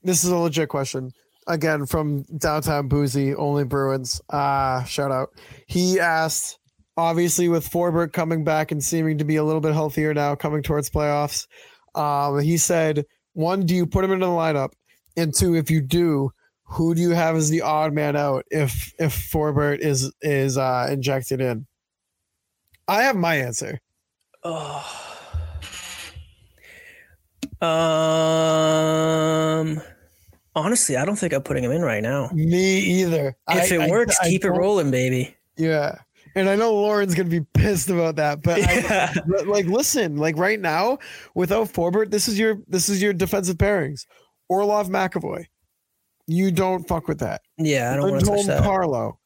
[0.02, 1.12] this is a legit question.
[1.48, 4.20] Again, from downtown Bussi, only Bruins.
[4.28, 5.30] Uh, shout out.
[5.66, 6.58] He asked,
[6.96, 10.62] obviously, with Forbort coming back and seeming to be a little bit healthier now, coming
[10.62, 11.46] towards playoffs.
[11.94, 14.72] Um, he said, one, do you put him into the lineup?
[15.16, 16.30] And two, if you do,
[16.64, 20.88] who do you have as the odd man out if if Forbort is is uh,
[20.90, 21.66] injected in?
[22.86, 23.80] I have my answer.
[24.44, 24.84] Oh.
[27.60, 27.68] Um
[30.54, 32.30] honestly, I don't think I'm putting him in right now.
[32.32, 33.28] Me either.
[33.48, 35.34] If I- it I- works, I keep it rolling, baby.
[35.56, 35.96] Yeah.
[36.34, 39.12] And I know Lauren's gonna be pissed about that, but Yeah.
[39.46, 40.98] like listen, like right now,
[41.34, 44.06] without Forbort, this is your this is your defensive pairings.
[44.48, 45.46] Orlov McAvoy.
[46.26, 47.40] You don't fuck with that.
[47.56, 48.62] Yeah, I don't want to touch that.
[48.62, 49.18] Carlo.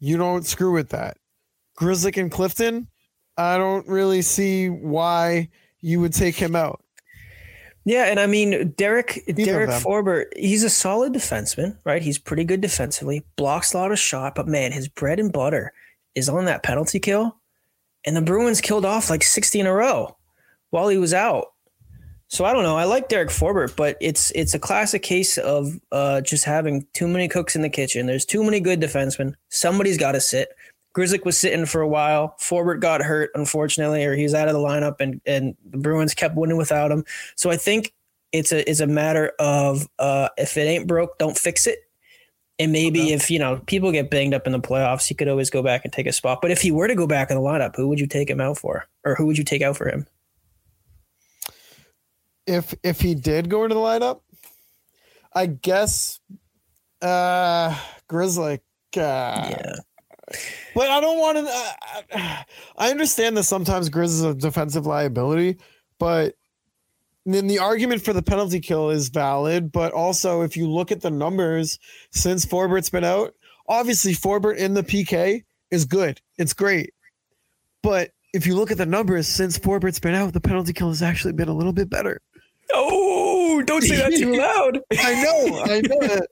[0.00, 1.16] You don't screw with that.
[1.78, 2.88] Grzelcyk and Clifton.
[3.36, 5.48] I don't really see why
[5.80, 6.82] you would take him out.
[7.88, 9.80] Yeah, and I mean Derek of Derek them.
[9.82, 12.02] Forbort, he's a solid defenseman, right?
[12.02, 15.72] He's pretty good defensively, blocks a lot of shot, but man, his bread and butter
[16.14, 17.36] is on that penalty kill.
[18.04, 20.18] And the Bruins killed off like 60 in a row
[20.68, 21.46] while he was out.
[22.28, 22.76] So I don't know.
[22.76, 27.08] I like Derek Forbort, but it's it's a classic case of uh, just having too
[27.08, 28.04] many cooks in the kitchen.
[28.04, 29.32] There's too many good defensemen.
[29.48, 30.50] Somebody's got to sit.
[30.98, 32.34] Grzelcyk was sitting for a while.
[32.40, 36.34] Forbort got hurt, unfortunately, or he's out of the lineup, and and the Bruins kept
[36.36, 37.04] winning without him.
[37.36, 37.94] So I think
[38.32, 41.78] it's a it's a matter of uh, if it ain't broke, don't fix it.
[42.58, 43.12] And maybe Okay.
[43.12, 45.84] if you know people get banged up in the playoffs, he could always go back
[45.84, 46.40] and take a spot.
[46.42, 48.40] But if he were to go back in the lineup, who would you take him
[48.40, 50.06] out for, or who would you take out for him?
[52.46, 54.20] If if he did go into the lineup,
[55.32, 56.18] I guess
[57.00, 57.78] uh
[58.10, 58.60] Grzelcyk.
[58.96, 59.74] Uh, Yeah.
[60.74, 62.16] But I don't want to.
[62.16, 62.42] Uh,
[62.76, 65.58] I understand that sometimes Grizz is a defensive liability,
[65.98, 66.34] but
[67.24, 69.72] then the argument for the penalty kill is valid.
[69.72, 71.78] But also, if you look at the numbers
[72.10, 73.34] since Forbort's been out,
[73.68, 76.20] obviously Forbort in the PK is good.
[76.38, 76.94] It's great.
[77.82, 81.02] But if you look at the numbers since Forbort's been out, the penalty kill has
[81.02, 82.20] actually been a little bit better.
[82.74, 84.80] Oh, don't say that too loud.
[84.98, 86.20] I know, I know.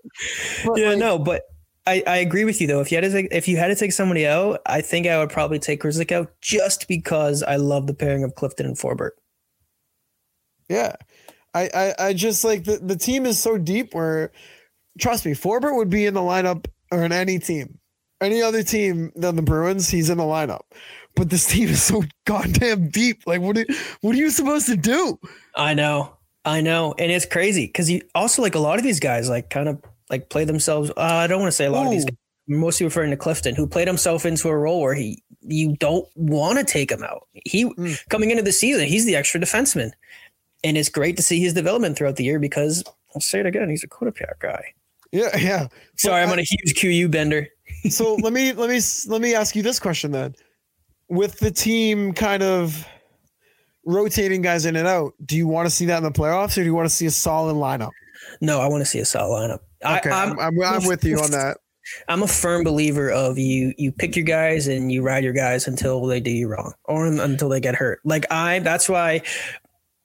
[0.65, 1.43] But yeah, like, no, but
[1.87, 2.81] I, I agree with you though.
[2.81, 5.19] If you had to take, if you had to take somebody out, I think I
[5.19, 9.11] would probably take Grzelcyk out just because I love the pairing of Clifton and Forbort.
[10.69, 10.97] Yeah.
[11.55, 14.33] I, I, I just like the, the team is so deep where
[14.99, 17.79] trust me, Forbort would be in the lineup or in any team.
[18.21, 20.63] Any other team than the Bruins, he's in the lineup.
[21.15, 23.23] But this team is so goddamn deep.
[23.27, 23.67] Like what are,
[24.01, 25.21] what are you supposed to do?
[25.55, 26.17] I know.
[26.45, 26.95] I know.
[26.99, 29.83] And it's crazy because you also like a lot of these guys like kind of
[30.11, 30.91] like play themselves.
[30.91, 32.09] Uh, I don't want to say a lot of these Ooh.
[32.09, 32.17] guys,
[32.49, 36.59] mostly referring to Clifton, who played himself into a role where he you don't want
[36.59, 37.27] to take him out.
[37.33, 37.99] He Mm.
[38.09, 39.91] coming into the season, he's the extra defenseman.
[40.65, 42.83] And it's great to see his development throughout the year because
[43.15, 44.65] I'll say it again, he's a Quinnipiac guy.
[45.13, 45.69] Yeah, yeah.
[45.97, 47.47] Sorry, I'm I- on a huge QU bender.
[47.91, 50.35] so let me let me let me ask you this question then
[51.09, 52.85] with the team kind of
[53.85, 56.61] rotating guys in and out do you want to see that in the playoffs or
[56.63, 57.91] do you want to see a solid lineup
[58.41, 59.61] No, I want to see a solid lineup.
[59.87, 61.59] Okay I, I, I'm, I'm, I'm with you on that
[62.09, 63.73] I'm a firm believer of you.
[63.79, 67.07] You pick your guys and you ride your guys until they do you wrong or
[67.07, 68.01] until they get hurt.
[68.05, 69.23] Like I, that's why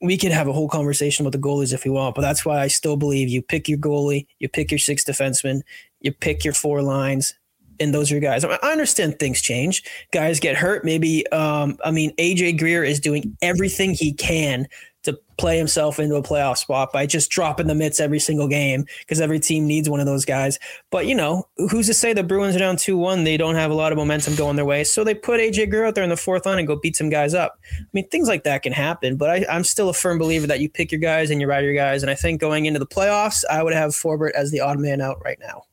[0.01, 2.59] we could have a whole conversation with the goalies if we want, but that's why
[2.59, 5.61] I still believe you pick your goalie, you pick your six defensemen,
[5.99, 7.35] you pick your four lines,
[7.79, 8.43] and those are your guys.
[8.43, 9.83] I I understand things change.
[10.11, 10.85] Guys get hurt.
[10.85, 14.67] Maybe, um, I mean, AJ Greer is doing everything he can
[15.03, 18.85] to play himself into a playoff spot by just dropping the mitts every single game
[18.99, 20.59] because every team needs one of those guys.
[20.91, 23.23] But you know, who's to say the Bruins are down two one?
[23.23, 25.85] They don't have a lot of momentum going their way, so they put AJ Greer
[25.85, 27.59] out there in the fourth line and go beat some guys up.
[27.79, 29.15] I mean, things like that can happen.
[29.17, 31.63] But I, I'm still a firm believer that you pick your guys and you ride
[31.65, 32.03] your guys.
[32.03, 35.01] And I think going into the playoffs, I would have Forbort as the odd man
[35.01, 35.63] out right now.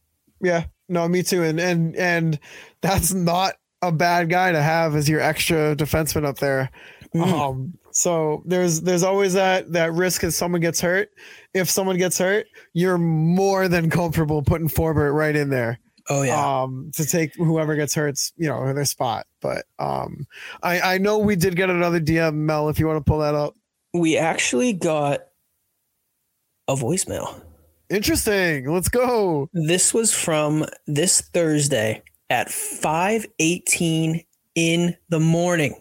[0.40, 2.38] yeah no me too and and and
[2.80, 6.70] that's not a bad guy to have as your extra defenseman up there
[7.14, 7.22] Mm.
[7.32, 11.10] um so there's there's always that that risk if someone gets hurt.
[11.54, 15.78] If someone gets hurt you're more than comfortable putting Forbort right in there.
[16.10, 19.26] Oh yeah, um to take whoever gets hurt's you know their spot.
[19.40, 20.26] But um
[20.62, 23.34] i i know we did get another dm mel if you want to pull that
[23.34, 23.54] up.
[23.94, 25.20] We actually got
[26.68, 27.42] a voicemail.
[27.90, 28.70] interesting.
[28.70, 29.48] Let's go.
[29.52, 34.24] This was from this Thursday at 5:18
[34.54, 35.74] in the morning.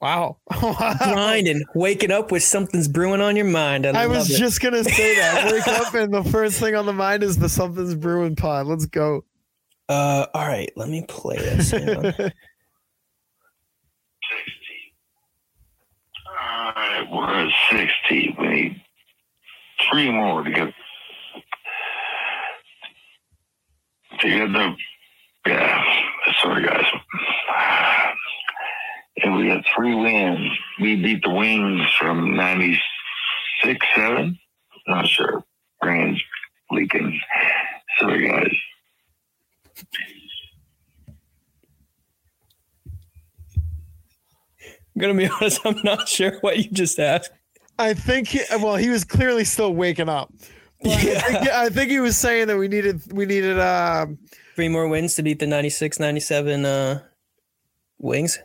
[0.00, 0.36] Wow
[0.98, 3.86] Grinding, waking up with something's brewing on your mind.
[3.86, 4.38] I, i was it.
[4.38, 7.48] just gonna say that wake up and the first thing on the mind is the
[7.48, 9.24] something's brewing pod let's go
[9.88, 11.72] Uh, all right, let me play this.
[11.72, 12.04] Hang on.
[12.04, 12.22] 60.
[16.42, 18.36] All right, we're at 60.
[18.38, 18.82] We need
[19.90, 20.72] three more to get
[24.20, 24.74] to get the
[25.46, 25.84] yeah.
[26.40, 26.84] Sorry, guys.
[29.22, 30.50] And we had three wins.
[30.80, 34.38] We beat the Wings from 96 7.
[34.86, 35.44] Not sure.
[35.80, 36.20] Brain's
[36.70, 37.20] leaking.
[37.98, 38.54] Sorry, guys.
[44.94, 45.60] I'm gonna be honest.
[45.64, 47.30] I'm not sure what you just asked.
[47.78, 50.32] i think he, well he was clearly still waking up
[50.82, 54.18] But I, think, I think he was saying that we needed we needed um
[54.56, 57.00] Three more wins to beat the 96, 97 uh,
[57.98, 58.38] Wings.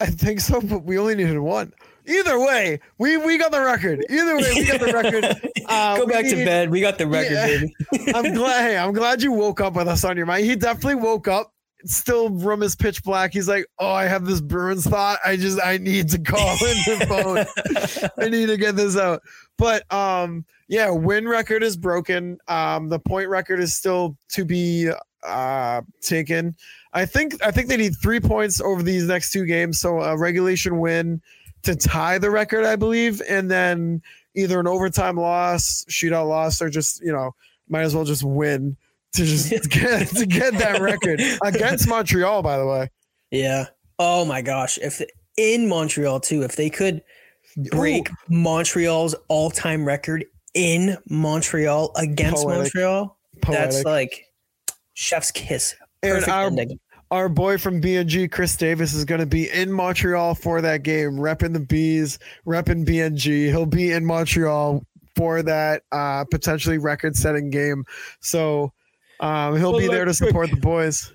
[0.00, 1.72] I think so, but we only needed one.
[2.06, 4.04] Either way, we we got the record.
[4.08, 5.50] Either way, we got the record.
[5.70, 6.70] Uh, Go back to bed.
[6.70, 7.46] We got the record, Yeah.
[7.46, 8.12] baby.
[8.14, 8.62] I'm glad.
[8.62, 10.46] Hey, I'm glad you woke up with us on your mind.
[10.46, 11.52] He definitely woke up.
[11.84, 13.34] Still, room is pitch black.
[13.34, 15.18] He's like, "Oh, I have this Bruins thought.
[15.26, 17.06] I just I need to call in the
[18.08, 18.10] phone.
[18.24, 19.20] I need to get this out."
[19.58, 22.38] But um, yeah, win record is broken.
[22.48, 24.90] Um, the point record is still to be
[25.22, 26.56] uh taken.
[26.92, 29.80] I think I think they need three points over these next two games.
[29.80, 31.20] So a regulation win
[31.62, 34.02] to tie the record, I believe, and then
[34.34, 37.34] either an overtime loss, shootout loss, or just you know
[37.68, 38.76] might as well just win
[39.12, 42.42] to just get to get that record against Montreal.
[42.42, 42.90] By the way,
[43.30, 43.66] yeah.
[43.98, 44.78] Oh my gosh.
[44.78, 45.02] If
[45.36, 47.02] in Montreal too, if they could
[47.70, 50.24] break Ooh, Montreal's all-time record
[50.54, 52.74] in Montreal against Poetic.
[52.74, 54.24] Montreal, that's like
[54.94, 55.74] chef's kiss.
[56.02, 56.78] And our- ending.
[57.10, 61.12] our boy from BNG, Chris Davis, is going to be in Montreal for that game,
[61.12, 63.46] repping the bees, repping BNG.
[63.46, 64.84] He'll be in Montreal
[65.16, 67.84] for that uh, potentially record-setting game.
[68.20, 68.72] So
[69.20, 71.12] um, he'll be there to support the boys.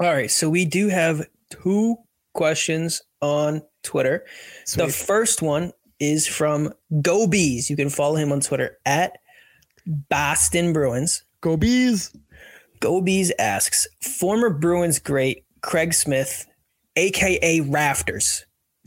[0.00, 1.96] All right, so we do have two
[2.34, 4.26] questions on Twitter.
[4.74, 7.70] The first one is from Go Bees.
[7.70, 9.16] You can follow him on Twitter at
[9.86, 11.24] Boston Bruins.
[11.40, 12.10] Go bees!
[12.84, 16.44] Go Bees asks, former Bruins great Craig Smith,
[16.96, 18.44] aka Rafters,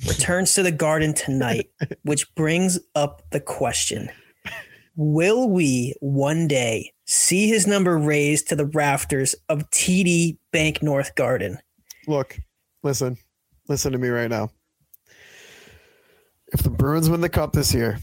[0.07, 1.71] returns to the Garden tonight,
[2.03, 4.11] which brings up the question:
[4.95, 11.15] Will we one day see his number raised to the rafters of TD Bank North
[11.15, 11.57] Garden?
[12.05, 12.37] Look,
[12.83, 13.17] listen,
[13.67, 14.51] listen to me right now.
[16.53, 17.97] If the Bruins win the cup this year,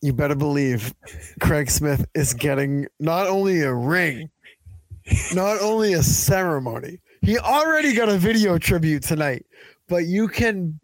[0.00, 0.94] you better believe
[1.40, 4.30] Craig Smith is getting not only a ring,
[5.34, 6.98] not only a ceremony.
[7.22, 9.46] He already got a video tribute tonight,
[9.88, 10.78] but you can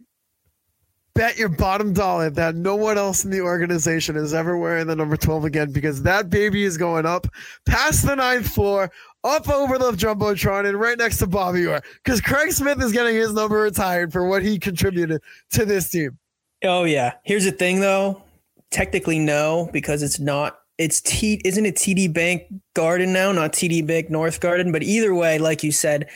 [1.19, 4.95] bet your bottom dollar that no one else in the organization is ever wearing the
[4.95, 7.27] number 12 again because that baby is going up
[7.67, 8.89] past the ninth floor,
[9.25, 13.17] up over the Jumbotron, and right next to Bobby Orr because Craig Smith is getting
[13.17, 16.17] his number retired for what he contributed to this team.
[16.63, 17.15] Oh yeah.
[17.25, 18.23] Here's the thing though.
[18.71, 23.87] Technically no, because it's not it's T isn't it TD Bank Garden now, not TD
[23.87, 24.73] Bank North Garden.
[24.73, 26.09] But either way, like you said,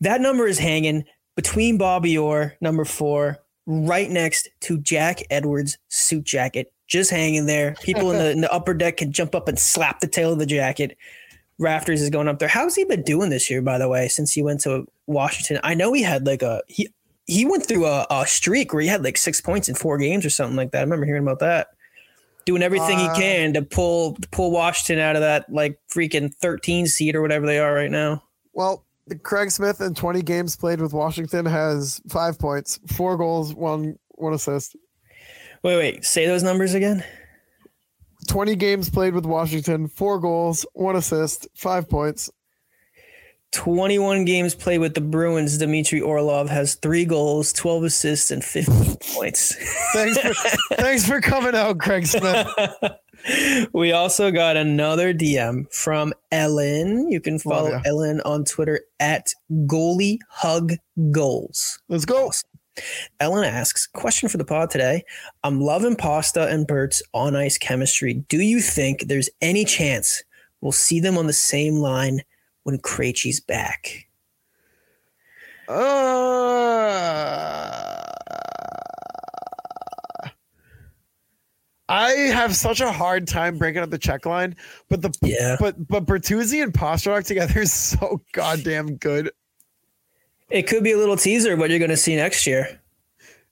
[0.00, 1.04] that number is hanging
[1.36, 7.74] between Bobby Orr, number four, right next to Jack Edwards' suit jacket, just hanging there.
[7.82, 10.38] People in the, in the upper deck can jump up and slap the tail of
[10.38, 10.98] the jacket.
[11.58, 12.48] Rafters is going up there.
[12.48, 15.60] How's he been doing this year, by the way, since he went to Washington?
[15.62, 16.88] I know he had like a he
[17.26, 20.26] he went through a, a streak where he had like six points in four games
[20.26, 20.78] or something like that.
[20.78, 21.68] I remember hearing about that.
[22.44, 26.86] Doing everything Uh, he can to pull pull Washington out of that like freaking 13
[26.86, 28.22] seed or whatever they are right now.
[28.52, 28.84] Well,
[29.22, 34.32] Craig Smith in 20 games played with Washington has five points, four goals, one one
[34.32, 34.76] assist.
[35.62, 37.04] Wait, wait, say those numbers again.
[38.28, 42.30] 20 games played with Washington, four goals, one assist, five points.
[43.52, 45.58] 21 games played with the Bruins.
[45.58, 49.54] Dmitry Orlov has three goals, 12 assists, and 15 points.
[49.92, 50.34] Thanks for,
[50.74, 52.48] thanks for coming out, Craig Smith.
[53.72, 57.10] we also got another DM from Ellen.
[57.10, 57.82] You can follow ya.
[57.84, 60.72] Ellen on Twitter at goalie hug
[61.10, 61.78] goals.
[61.88, 62.32] Let's go.
[63.20, 65.04] Ellen asks, question for the pod today.
[65.44, 68.14] I'm loving Pasta and Bert's on ice chemistry.
[68.28, 70.22] Do you think there's any chance
[70.62, 72.22] we'll see them on the same line
[72.64, 74.06] when Krejci's back?
[75.68, 75.74] Uh,
[81.88, 84.56] I have such a hard time breaking up the check line,
[84.88, 85.56] but the Yeah.
[85.60, 89.30] but but Bertuzzi and Pastrnak together is so goddamn good.
[90.50, 92.80] It could be a little teaser of what you're going to see next year.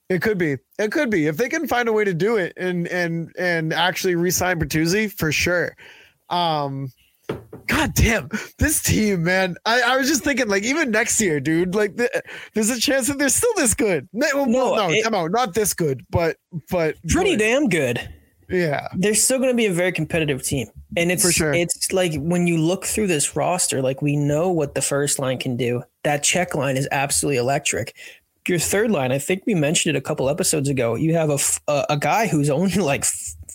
[0.08, 0.56] It could be.
[0.78, 3.72] It could be if they can find a way to do it and and and
[3.72, 5.76] actually re-sign Bertuzzi for sure.
[6.30, 6.92] Um,
[7.70, 9.56] God damn, this team, man.
[9.64, 11.74] I, I was just thinking, like, even next year, dude.
[11.74, 12.10] Like, the,
[12.54, 14.08] there's a chance that they're still this good.
[14.12, 16.36] No, well, No, no, it- come on, not this good, but
[16.70, 17.38] but Pretty good.
[17.38, 18.14] damn good.
[18.48, 20.66] Yeah, they're still going to be a very competitive team.
[20.96, 21.52] And it's For sure.
[21.54, 25.38] it's like when you look through this roster, like we know what the first line
[25.38, 25.84] can do.
[26.02, 27.94] That check line is absolutely electric.
[28.48, 30.96] Your third line, I think we mentioned it a couple episodes ago.
[30.96, 31.30] You have
[31.68, 33.04] a a guy who's only like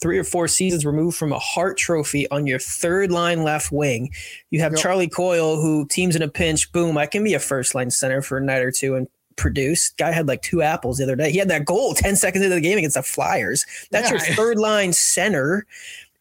[0.06, 4.12] three or four seasons removed from a Hart Trophy on your third line left wing.
[4.52, 4.82] You have Yep.
[4.82, 8.22] Charlie Coyle, who teams in a pinch, boom, I can be a first line center
[8.22, 9.90] for a night or two and produce.
[9.98, 11.32] Guy had like two apples the other day.
[11.32, 13.66] He had that goal 10 seconds into the game against the Flyers.
[13.90, 14.18] That's Yeah.
[14.24, 15.66] your third line center,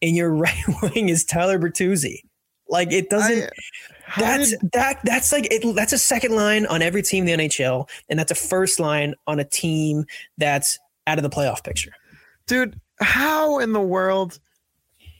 [0.01, 2.21] and your right wing is Tyler Bertuzzi.
[2.67, 3.43] Like it doesn't.
[3.43, 3.49] I-
[4.19, 4.99] that's did- that.
[5.03, 5.75] That's like it.
[5.75, 9.13] That's a second line on every team in the NHL, and that's a first line
[9.27, 10.05] on a team
[10.39, 11.91] that's out of the playoff picture.
[12.47, 12.79] dude.
[12.99, 14.39] How in the world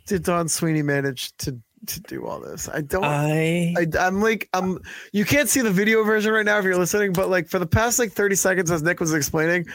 [0.07, 1.57] did Don Sweeney manage to
[1.87, 2.69] to do all this?
[2.69, 3.03] I don't.
[3.03, 4.79] I I, I'm like, I'm.
[5.11, 7.67] You can't see the video version right now if you're listening, but like for the
[7.67, 9.65] past like 30 seconds, as Nick was explaining,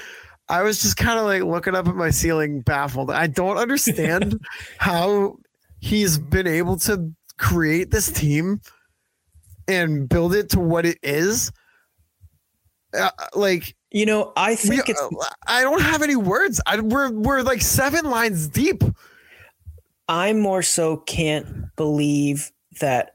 [0.49, 3.11] I was just kind of like looking up at my ceiling, baffled.
[3.11, 4.41] I don't understand
[4.79, 5.37] how
[5.81, 8.61] he's been able to create this team
[9.69, 11.53] and build it to what it is.
[12.93, 15.09] Uh, like you know I we, think it's uh,
[15.47, 16.61] I don't have any words.
[16.67, 18.83] I, we're we're like seven lines deep.
[20.09, 23.15] I'm more so can't believe that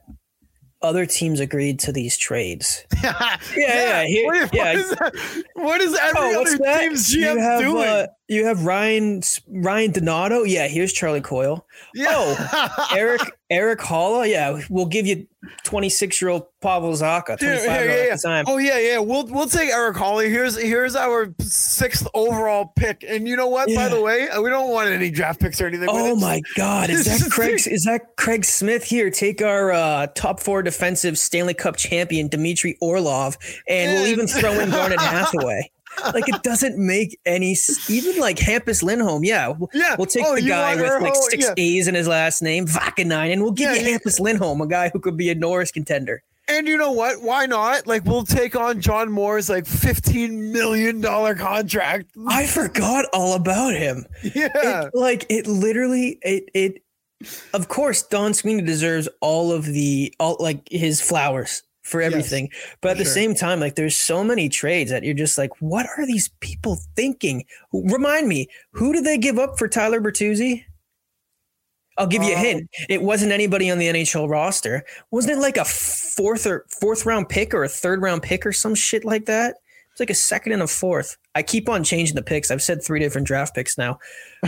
[0.81, 2.85] other teams agreed to these trades.
[3.03, 4.73] yeah, yeah, here- what, yeah.
[4.73, 5.43] What is, that?
[5.55, 6.79] What is every Oh, other that?
[6.81, 7.83] team's you have doing?
[7.87, 10.43] uh, you have Ryan Ryan Donato.
[10.43, 11.65] Yeah, here's Charlie Coyle.
[11.95, 12.69] yeah.
[12.95, 14.29] Eric Erik Haula.
[14.29, 15.27] Yeah, we'll give you
[15.63, 18.43] 26 year old Pavel Zacha, Dude, yeah, yeah, yeah.
[18.47, 18.97] Oh yeah, yeah.
[18.99, 20.27] We'll we'll take Erik Haula.
[20.27, 23.05] Here's here's our sixth overall pick.
[23.07, 23.69] And you know what?
[23.73, 25.89] By the way, we don't want any draft picks or anything.
[25.91, 26.89] Oh my God!
[26.89, 27.61] Is that Craig?
[27.67, 29.09] Is that Craig Smith here?
[29.09, 33.37] Take our uh, top four defensive Stanley Cup champion Dmitry Orlov,
[33.67, 35.71] and we'll even throw in Garnet Hathaway.
[36.13, 37.55] Like it doesn't make any.
[37.89, 39.95] Even like Hampus Lindholm, yeah, we'll, Yeah.
[39.97, 41.53] we'll take Oh, the guy with like whole- six yeah.
[41.57, 43.97] A's in his last name, Vaakanainen, and we'll give Yeah, you yeah.
[43.97, 46.21] Hampus Lindholm, a guy who could be a Norris contender.
[46.47, 47.23] And you know what?
[47.23, 47.87] Why not?
[47.87, 52.05] Like we'll take on John Moore's like fifteen million dollar contract.
[52.27, 54.05] I forgot all about him.
[54.23, 54.83] Yeah.
[54.85, 56.83] It, like it literally it it
[57.55, 62.49] of course Don Sweeney deserves all of the all like his flowers for everything.
[62.81, 63.13] but at the sure.
[63.13, 66.79] same time, like there's so many trades that you're just like, what are these people
[66.95, 67.45] thinking?
[67.71, 70.65] Remind me, who did they give up for Tyler Bertuzzi?
[71.97, 72.69] I'll give you a Um, hint.
[72.89, 74.83] It wasn't anybody on the NHL roster.
[75.11, 78.51] Wasn't it like a fourth or fourth round pick or a third round pick or
[78.51, 79.55] some shit like that?
[79.91, 81.15] It's like a second and a fourth.
[81.35, 82.51] I keep on changing the picks.
[82.51, 83.99] I've said three different draft picks now,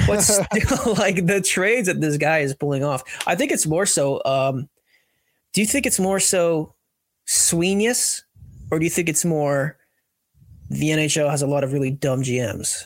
[0.06, 0.46] but still,
[0.98, 3.04] like the trades that this guy is pulling off.
[3.26, 4.22] I think it's more so.
[4.26, 4.68] Um,
[5.54, 6.74] do you think it's more so
[7.28, 8.22] Sweenius,
[8.72, 9.78] or do you think it's more
[10.70, 12.86] the NHL has a lot of really dumb GMs?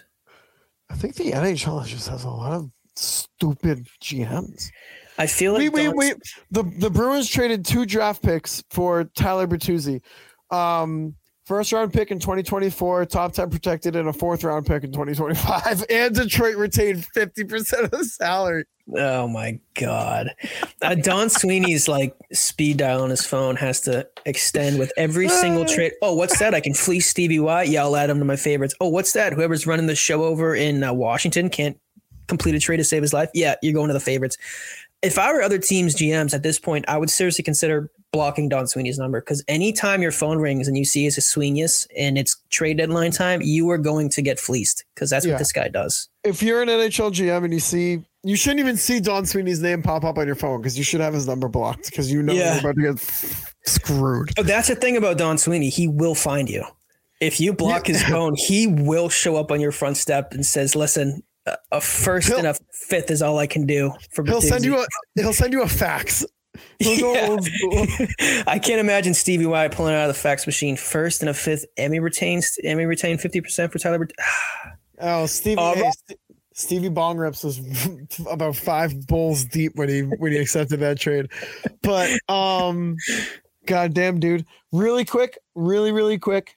[0.90, 4.70] I think the NHL just has a lot of stupid GMs.
[5.18, 6.16] I feel like Wait, wait, Don- wait.
[6.52, 10.02] The the Bruins traded two draft picks for Tyler Bertuzzi.
[10.50, 11.16] Um,
[11.46, 15.86] first round pick in 2024, top 10 protected, and a fourth round pick in 2025.
[15.92, 18.66] And Detroit retained 50% of the salary.
[18.98, 20.32] Oh my god,
[20.82, 25.66] uh, Don Sweeney's like speed dial on his phone has to extend with every single
[25.66, 25.94] trade.
[26.02, 26.54] Oh, what's that?
[26.54, 27.64] I can fleece Stevie Y.
[27.64, 28.74] Yeah, I'll add him to my favorites.
[28.82, 29.34] Oh, what's that?
[29.34, 31.78] Whoever's running the show over in uh, Washington can't
[32.28, 33.30] complete a trade to save his life.
[33.34, 34.38] Yeah, you're going to the favorites.
[35.02, 38.68] If I were other teams' GMs at this point, I would seriously consider blocking Don
[38.68, 42.36] Sweeney's number because anytime your phone rings and you see it's a Sweeney's and it's
[42.50, 45.34] trade deadline time, you are going to get fleeced because that's Yeah.
[45.34, 46.10] what this guy does.
[46.24, 49.82] If you're an NHL GM and you see, you shouldn't even see Don Sweeney's name
[49.82, 52.34] pop up on your phone because you should have his number blocked because you know
[52.34, 52.52] Yeah.
[52.62, 53.36] you're about to get
[53.66, 54.32] screwed.
[54.38, 55.70] Oh, that's the thing about Don Sweeney.
[55.70, 56.64] He will find you.
[57.22, 60.76] If you block his phone, he will show up on your front step and says,
[60.76, 62.56] "Listen, a- a 1st He'll- and a
[62.88, 64.86] fifth is all I can do for." He'll send you a
[65.16, 66.26] he'll send you a fax.
[66.80, 67.40] He'll go
[67.72, 68.08] Yeah.
[68.48, 71.66] I can't imagine Stevie Y pulling out of the fax machine first and a fifth.
[71.78, 72.58] Emmy retains.
[72.64, 74.00] Emmy retained fifty percent for Tyler.
[74.00, 74.14] Bert-
[75.04, 76.20] Oh, Stevie Uh, hey, St-
[76.54, 77.60] Stevie Bong Rips was
[78.30, 81.28] about five bowls deep when he when he accepted that trade.
[81.82, 82.98] But um
[83.66, 84.46] goddamn dude.
[84.72, 86.56] Really quick, really, really quick.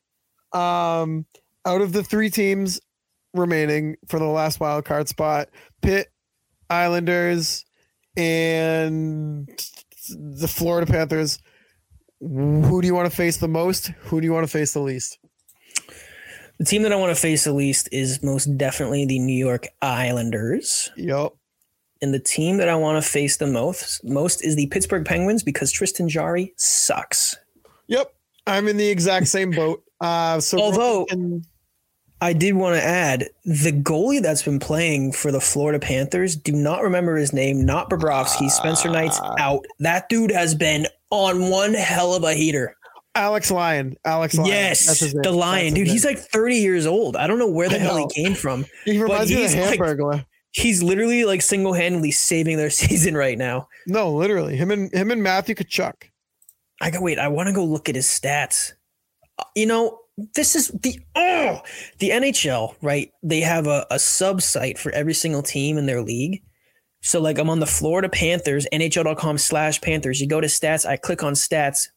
[0.52, 1.24] Um
[1.64, 2.80] out of the three teams
[3.32, 5.48] remaining for the last wild card spot,
[5.80, 6.08] Pitt,
[6.68, 7.64] Islanders,
[8.16, 9.48] and
[10.08, 11.38] the Florida Panthers.
[12.20, 13.88] Who do you want to face the most?
[14.00, 15.18] Who do you want to face the least?
[16.58, 19.66] the team that I want to face the least is most definitely the New York
[19.82, 20.90] Islanders.
[20.96, 21.32] Yep.
[22.00, 25.42] And the team that I want to face the most most is the Pittsburgh Penguins
[25.42, 27.36] because Tristan Jarry sucks.
[27.88, 28.12] Yep,
[28.46, 29.82] I'm in the exact same boat.
[30.00, 31.44] Uh, so Although- and
[32.24, 36.36] I did want to add the goalie that's been playing for the Florida Panthers.
[36.36, 37.64] Do not remember his name.
[37.66, 38.50] Not Bobrovsky.
[38.50, 39.66] Spencer Knight's out.
[39.80, 42.76] That dude has been on one hell of a heater.
[43.14, 44.48] Alex Lyon, Alex Lyon.
[44.48, 45.22] yes, name.
[45.22, 45.86] the Lion, dude.
[45.86, 47.14] He's like 30 years old.
[47.14, 48.64] I don't know where the hell he came from.
[48.86, 53.16] he reminds me of he's a like- He's literally like single handedly saving their season
[53.16, 53.68] right now.
[53.86, 55.94] no, literally, him and him and Matthew Tkachuk.
[56.80, 57.18] I go wait.
[57.18, 58.72] I want to go look at his stats.
[59.38, 61.60] Uh, You know, this is the oh
[61.98, 63.10] the NHL, right?
[63.22, 66.42] They have a, a sub site for every single team in their league.
[67.02, 70.20] So like I'm on the Florida Panthers, NHL.com slash Panthers.
[70.20, 71.88] You go to stats, I click on stats.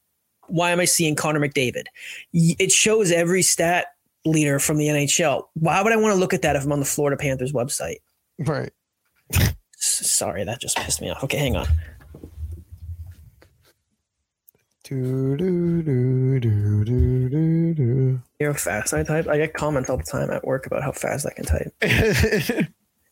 [0.47, 1.85] Why am I seeing Connor McDavid?
[2.33, 3.87] It shows every stat
[4.25, 5.43] leader from the NHL.
[5.53, 7.97] Why would I want to look at that if I'm on the Florida Panthers website?
[8.39, 8.71] Right.
[9.77, 11.23] Sorry, that just pissed me off.
[11.23, 11.67] Okay, hang on.
[14.87, 17.83] Do, do, do, do, do, do, do.
[18.39, 19.27] You know how fast I type?
[19.27, 21.73] I get comments all the time at work about how fast I can type.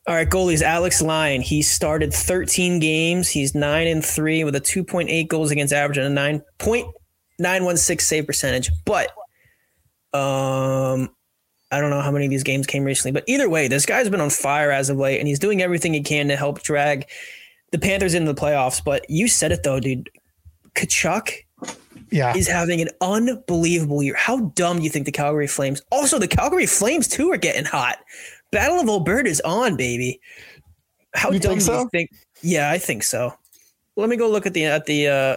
[0.08, 0.62] All right, goalies.
[0.62, 1.42] Alex Lyon.
[1.42, 3.28] He started 13 games.
[3.28, 6.22] He's nine and three with a 2.8 goals against average and a
[7.38, 8.70] 9.916 save percentage.
[8.86, 9.10] But
[10.14, 11.10] um,
[11.70, 13.12] I don't know how many of these games came recently.
[13.12, 15.92] But either way, this guy's been on fire as of late, and he's doing everything
[15.92, 17.06] he can to help drag
[17.70, 18.82] the Panthers into the playoffs.
[18.82, 20.08] But you said it though, dude.
[20.74, 21.45] Tkachuk
[22.10, 22.34] yeah.
[22.36, 24.14] is having an unbelievable year.
[24.16, 25.82] How dumb do you think the Calgary Flames?
[25.90, 27.98] Also, the Calgary Flames too are getting hot.
[28.52, 30.20] Battle of Alberta is on, baby.
[31.14, 31.80] How You dumb do so?
[31.80, 32.10] you think?
[32.42, 33.32] Yeah, I think so.
[33.96, 35.36] Let me go look at the at the uh,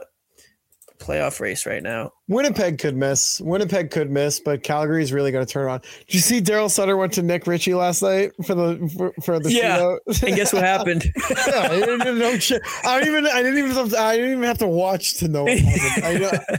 [0.99, 2.11] playoff race right now.
[2.27, 3.39] Winnipeg could miss.
[3.41, 5.79] Winnipeg could miss, but Calgary's really going to turn on.
[5.79, 9.39] Did you see Daryl Sutter went to Nick Ritchie last night for the for, for
[9.39, 9.79] the Yeah.
[9.79, 10.23] shootout?
[10.27, 11.05] And guess what happened?
[11.29, 12.61] yeah, I didn't shit.
[12.83, 13.25] I don't even.
[13.25, 13.71] I didn't even.
[13.71, 15.47] Have to, I didn't even have to watch to know.
[15.47, 16.31] I know.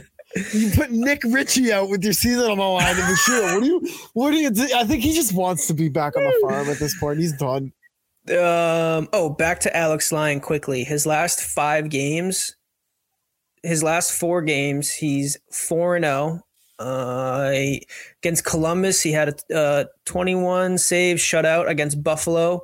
[0.53, 3.53] You put Nick Ritchie out with your season on the line in the shootout.
[3.55, 3.97] What do you?
[4.13, 4.49] What do you?
[4.49, 4.65] Do?
[4.77, 7.19] I think he just wants to be back on the farm at this point.
[7.19, 7.73] He's done.
[8.29, 10.85] Um, oh, back to Alex Lyon quickly.
[10.85, 12.55] His last five games,
[13.63, 16.41] his last four games, he's four and zero.
[16.79, 17.51] Uh,
[18.23, 21.67] against Columbus, he had a uh, 21 save shutout.
[21.69, 22.63] Against Buffalo,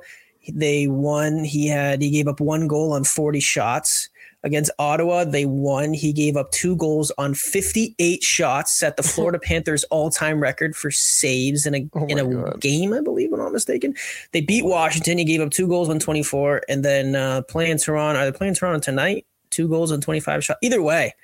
[0.52, 1.44] they won.
[1.44, 4.08] He had he gave up one goal on 40 shots.
[4.44, 5.92] Against Ottawa, they won.
[5.92, 10.90] He gave up two goals on 58 shots, set the Florida Panthers all-time record for
[10.92, 12.60] saves in a Oh in a God.
[12.60, 13.94] game, I believe, if I'm not mistaken.
[14.32, 15.18] They beat Washington.
[15.18, 18.20] He gave up two goals on 24, and then uh, playing Toronto.
[18.20, 19.26] Are they playing Toronto tonight?
[19.58, 20.60] Two goals on 25 shots.
[20.62, 21.16] Either way,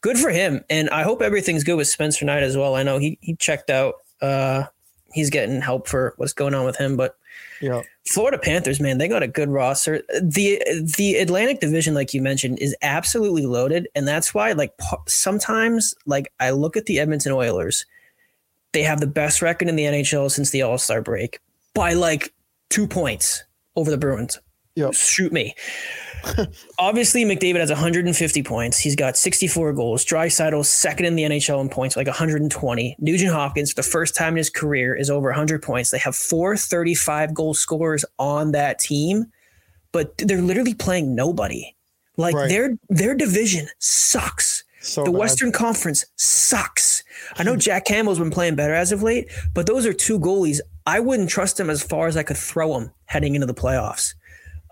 [0.00, 0.64] good for him.
[0.70, 2.76] And I hope everything's good with Spencer Knight as well.
[2.76, 3.96] I know he he checked out.
[4.22, 4.64] Uh,
[5.12, 7.18] he's getting help for what's going on with him, but
[7.60, 7.82] Yeah.
[8.10, 10.00] Florida Panthers, man, they got a good roster.
[10.18, 10.62] The
[10.96, 14.72] the Atlantic Division, like you mentioned, is absolutely loaded, and that's why, like,
[15.06, 17.84] sometimes, like, I look at the Edmonton Oilers.
[18.72, 21.38] They have the best record in the NHL since the All Star break
[21.74, 22.32] by like
[22.70, 23.44] two points
[23.76, 24.40] over the Bruins.
[24.76, 24.94] Yep.
[24.94, 25.54] Shoot me.
[26.78, 28.78] Obviously, McDavid has 150 points.
[28.78, 30.04] He's got 64 goals.
[30.04, 32.96] Draisaitl's second in the NHL in points, like 120.
[32.98, 35.90] Nugent Hopkins, for the first time in his career, is over 100 points.
[35.90, 39.26] They have four 35 goal scorers on that team,
[39.92, 41.74] but they're literally playing nobody.
[42.16, 42.48] Like Right.
[42.48, 44.64] their their division sucks.
[44.80, 45.18] So the bad.
[45.18, 47.02] Western Conference sucks.
[47.36, 50.60] I know Jack Campbell's been playing better as of late, but those are two goalies.
[50.86, 54.14] I wouldn't trust them as far as I could throw them heading into the playoffs.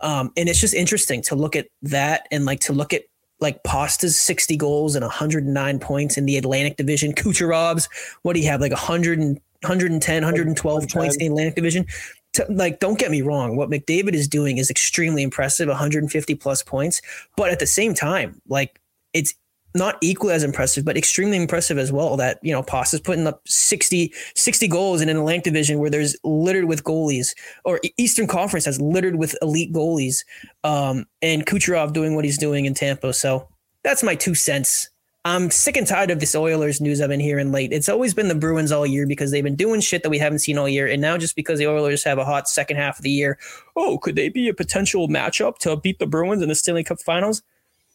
[0.03, 3.03] Um, and it's just interesting to look at that and like to look at
[3.41, 7.13] like Pasta's 60 goals and 109 points in the Atlantic Division.
[7.13, 7.89] Kucherov's,
[8.23, 8.61] what do you have?
[8.61, 11.87] Like 100 and, 110, 112 points in the Atlantic Division.
[12.35, 13.57] To, like, don't get me wrong.
[13.57, 17.03] What McDavid is doing is extremely impressive 150 plus points.
[17.37, 18.81] But at the same time, like,
[19.13, 19.35] it's
[19.75, 22.17] not equally as impressive, but extremely impressive as well.
[22.17, 26.17] That you know, Pasta's putting up 60, 60 goals in an Atlantic division where there's
[26.25, 27.35] littered with goalies,
[27.65, 30.25] or Eastern Conference has littered with elite goalies,
[30.65, 33.13] um, and Kucherov doing what he's doing in Tampa.
[33.13, 33.49] So
[33.83, 34.89] that's my two cents.
[35.25, 37.73] I'm sick and tired of this Oilers news I've been hearing late.
[37.73, 40.41] It's always been the Bruins all year because they've been doing shit that we haven't
[40.41, 43.05] seen all year, and now just because the Oilers have a hot second half of
[43.05, 43.39] the year,
[43.77, 47.01] oh, could they be a potential matchup to beat the Bruins in the Stanley Cup
[47.01, 47.43] Finals?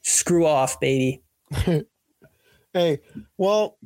[0.03, 1.21] Screw off, baby.
[2.73, 2.99] Hey,
[3.37, 3.77] well,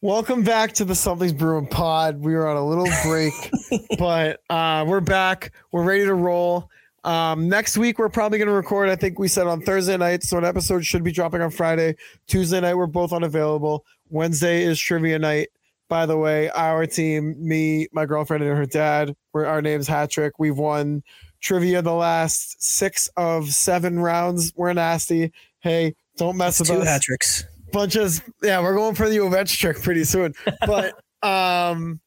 [0.00, 2.18] welcome back to the Something's Bruin Pod.
[2.18, 3.32] We were on a little break,
[3.98, 5.52] but uh, we're back.
[5.70, 6.68] We're ready to roll.
[7.04, 8.88] Um, next week we're probably going to record.
[8.88, 11.94] I think we said on Thursday night, so an episode should be dropping on Friday.
[12.26, 13.84] Tuesday night we're both unavailable.
[14.08, 15.48] Wednesday is trivia night.
[15.88, 20.10] By the way, our team, me, my girlfriend, and her dad, we're, our name's Hat
[20.10, 20.38] Trick.
[20.38, 21.04] We've won
[21.40, 24.52] trivia the last six of seven rounds.
[24.56, 25.32] We're nasty.
[25.60, 27.44] Hey, don't mess with Two us hat tricks.
[27.72, 30.34] bunch of yeah we're going for the ovech trick pretty soon
[30.66, 32.00] but um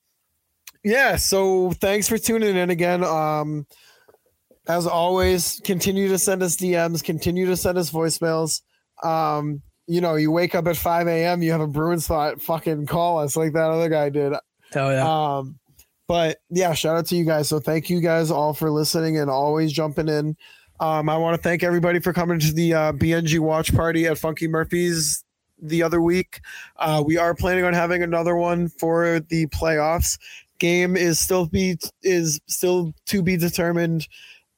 [0.84, 3.65] yeah so thanks for tuning in again um
[4.67, 8.61] as always continue to send us dms continue to send us voicemails
[9.03, 12.85] um you know you wake up at 5 a.m you have a bruins thought fucking
[12.85, 14.34] call us like that other guy did
[14.75, 15.38] Oh yeah.
[15.38, 15.59] um,
[16.07, 17.47] but yeah, shout out to you guys.
[17.47, 20.35] So thank you guys all for listening and always jumping in.
[20.84, 24.18] Um, I want to thank everybody for coming to the uh, BNG watch party at
[24.18, 25.23] Funky Murphy's
[25.61, 26.41] the other week.
[26.76, 30.19] Uh, we are planning on having another one for the playoffs.
[30.60, 34.10] Game is still be is still to be determined.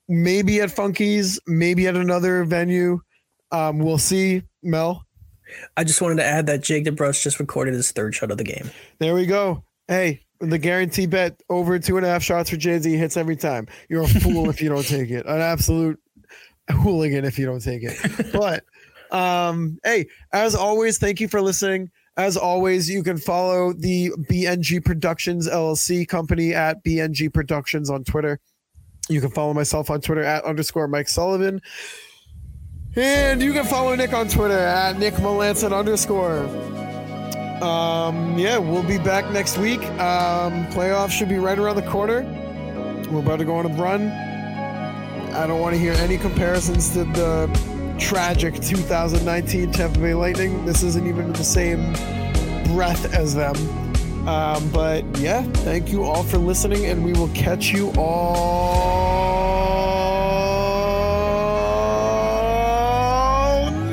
[0.08, 3.02] Maybe at Funky's, maybe at another venue.
[3.52, 4.42] Um, we'll see.
[4.64, 5.06] Mel,
[5.78, 8.44] I just wanted to add that Jake DeBrusk just recorded his third shot of the
[8.44, 8.72] game.
[8.98, 9.64] There we go.
[9.88, 13.36] Hey, the guarantee bet over two and a half shots for Jay Z hits every
[13.36, 13.68] time.
[13.90, 15.28] You're a fool if you don't take it.
[15.28, 16.00] An absolute
[16.72, 18.32] hooligan if you don't take it.
[18.32, 18.64] But
[19.12, 21.92] um, hey, as always, thank you for listening.
[22.18, 28.40] As always, you can follow the BNG Productions LLC company at BNG Productions on Twitter.
[29.10, 31.62] You can follow myself on Twitter at underscore Mike Sullivan.
[32.96, 36.46] And you can follow Nick on Twitter at Nick Melanson underscore.
[37.62, 39.82] Um, yeah, we'll be back next week.
[40.00, 42.24] Um, playoffs should be right around the corner.
[43.12, 44.35] We're about to go on a run.
[45.36, 47.50] I don't want to hear any comparisons to the
[48.00, 50.66] tragic 2019 Tampa Bay Lightning.
[50.66, 51.92] This isn't even the same
[52.74, 53.56] breath as them.
[54.30, 58.92] Um, but yeah, thank you all for listening, and we will catch you all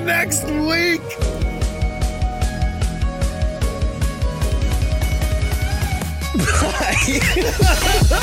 [0.05, 1.03] next week.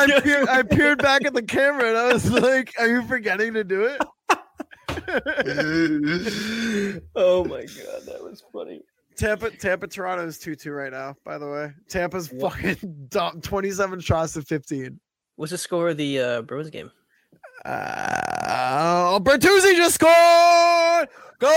[0.00, 3.64] I, I peered back at the camera and I was like, "Are you forgetting to
[3.64, 4.00] do it?"
[7.16, 8.82] oh my god, that was funny.
[9.16, 11.14] Tampa, Tampa, Toronto is two two right now.
[11.24, 12.52] By the way, Tampa's what?
[12.54, 13.08] fucking
[13.42, 15.00] twenty seven shots to fifteen.
[15.36, 16.90] What's the score of the uh, game?
[17.64, 21.08] Uh, oh, Bertuzzi just scored.
[21.38, 21.50] Go!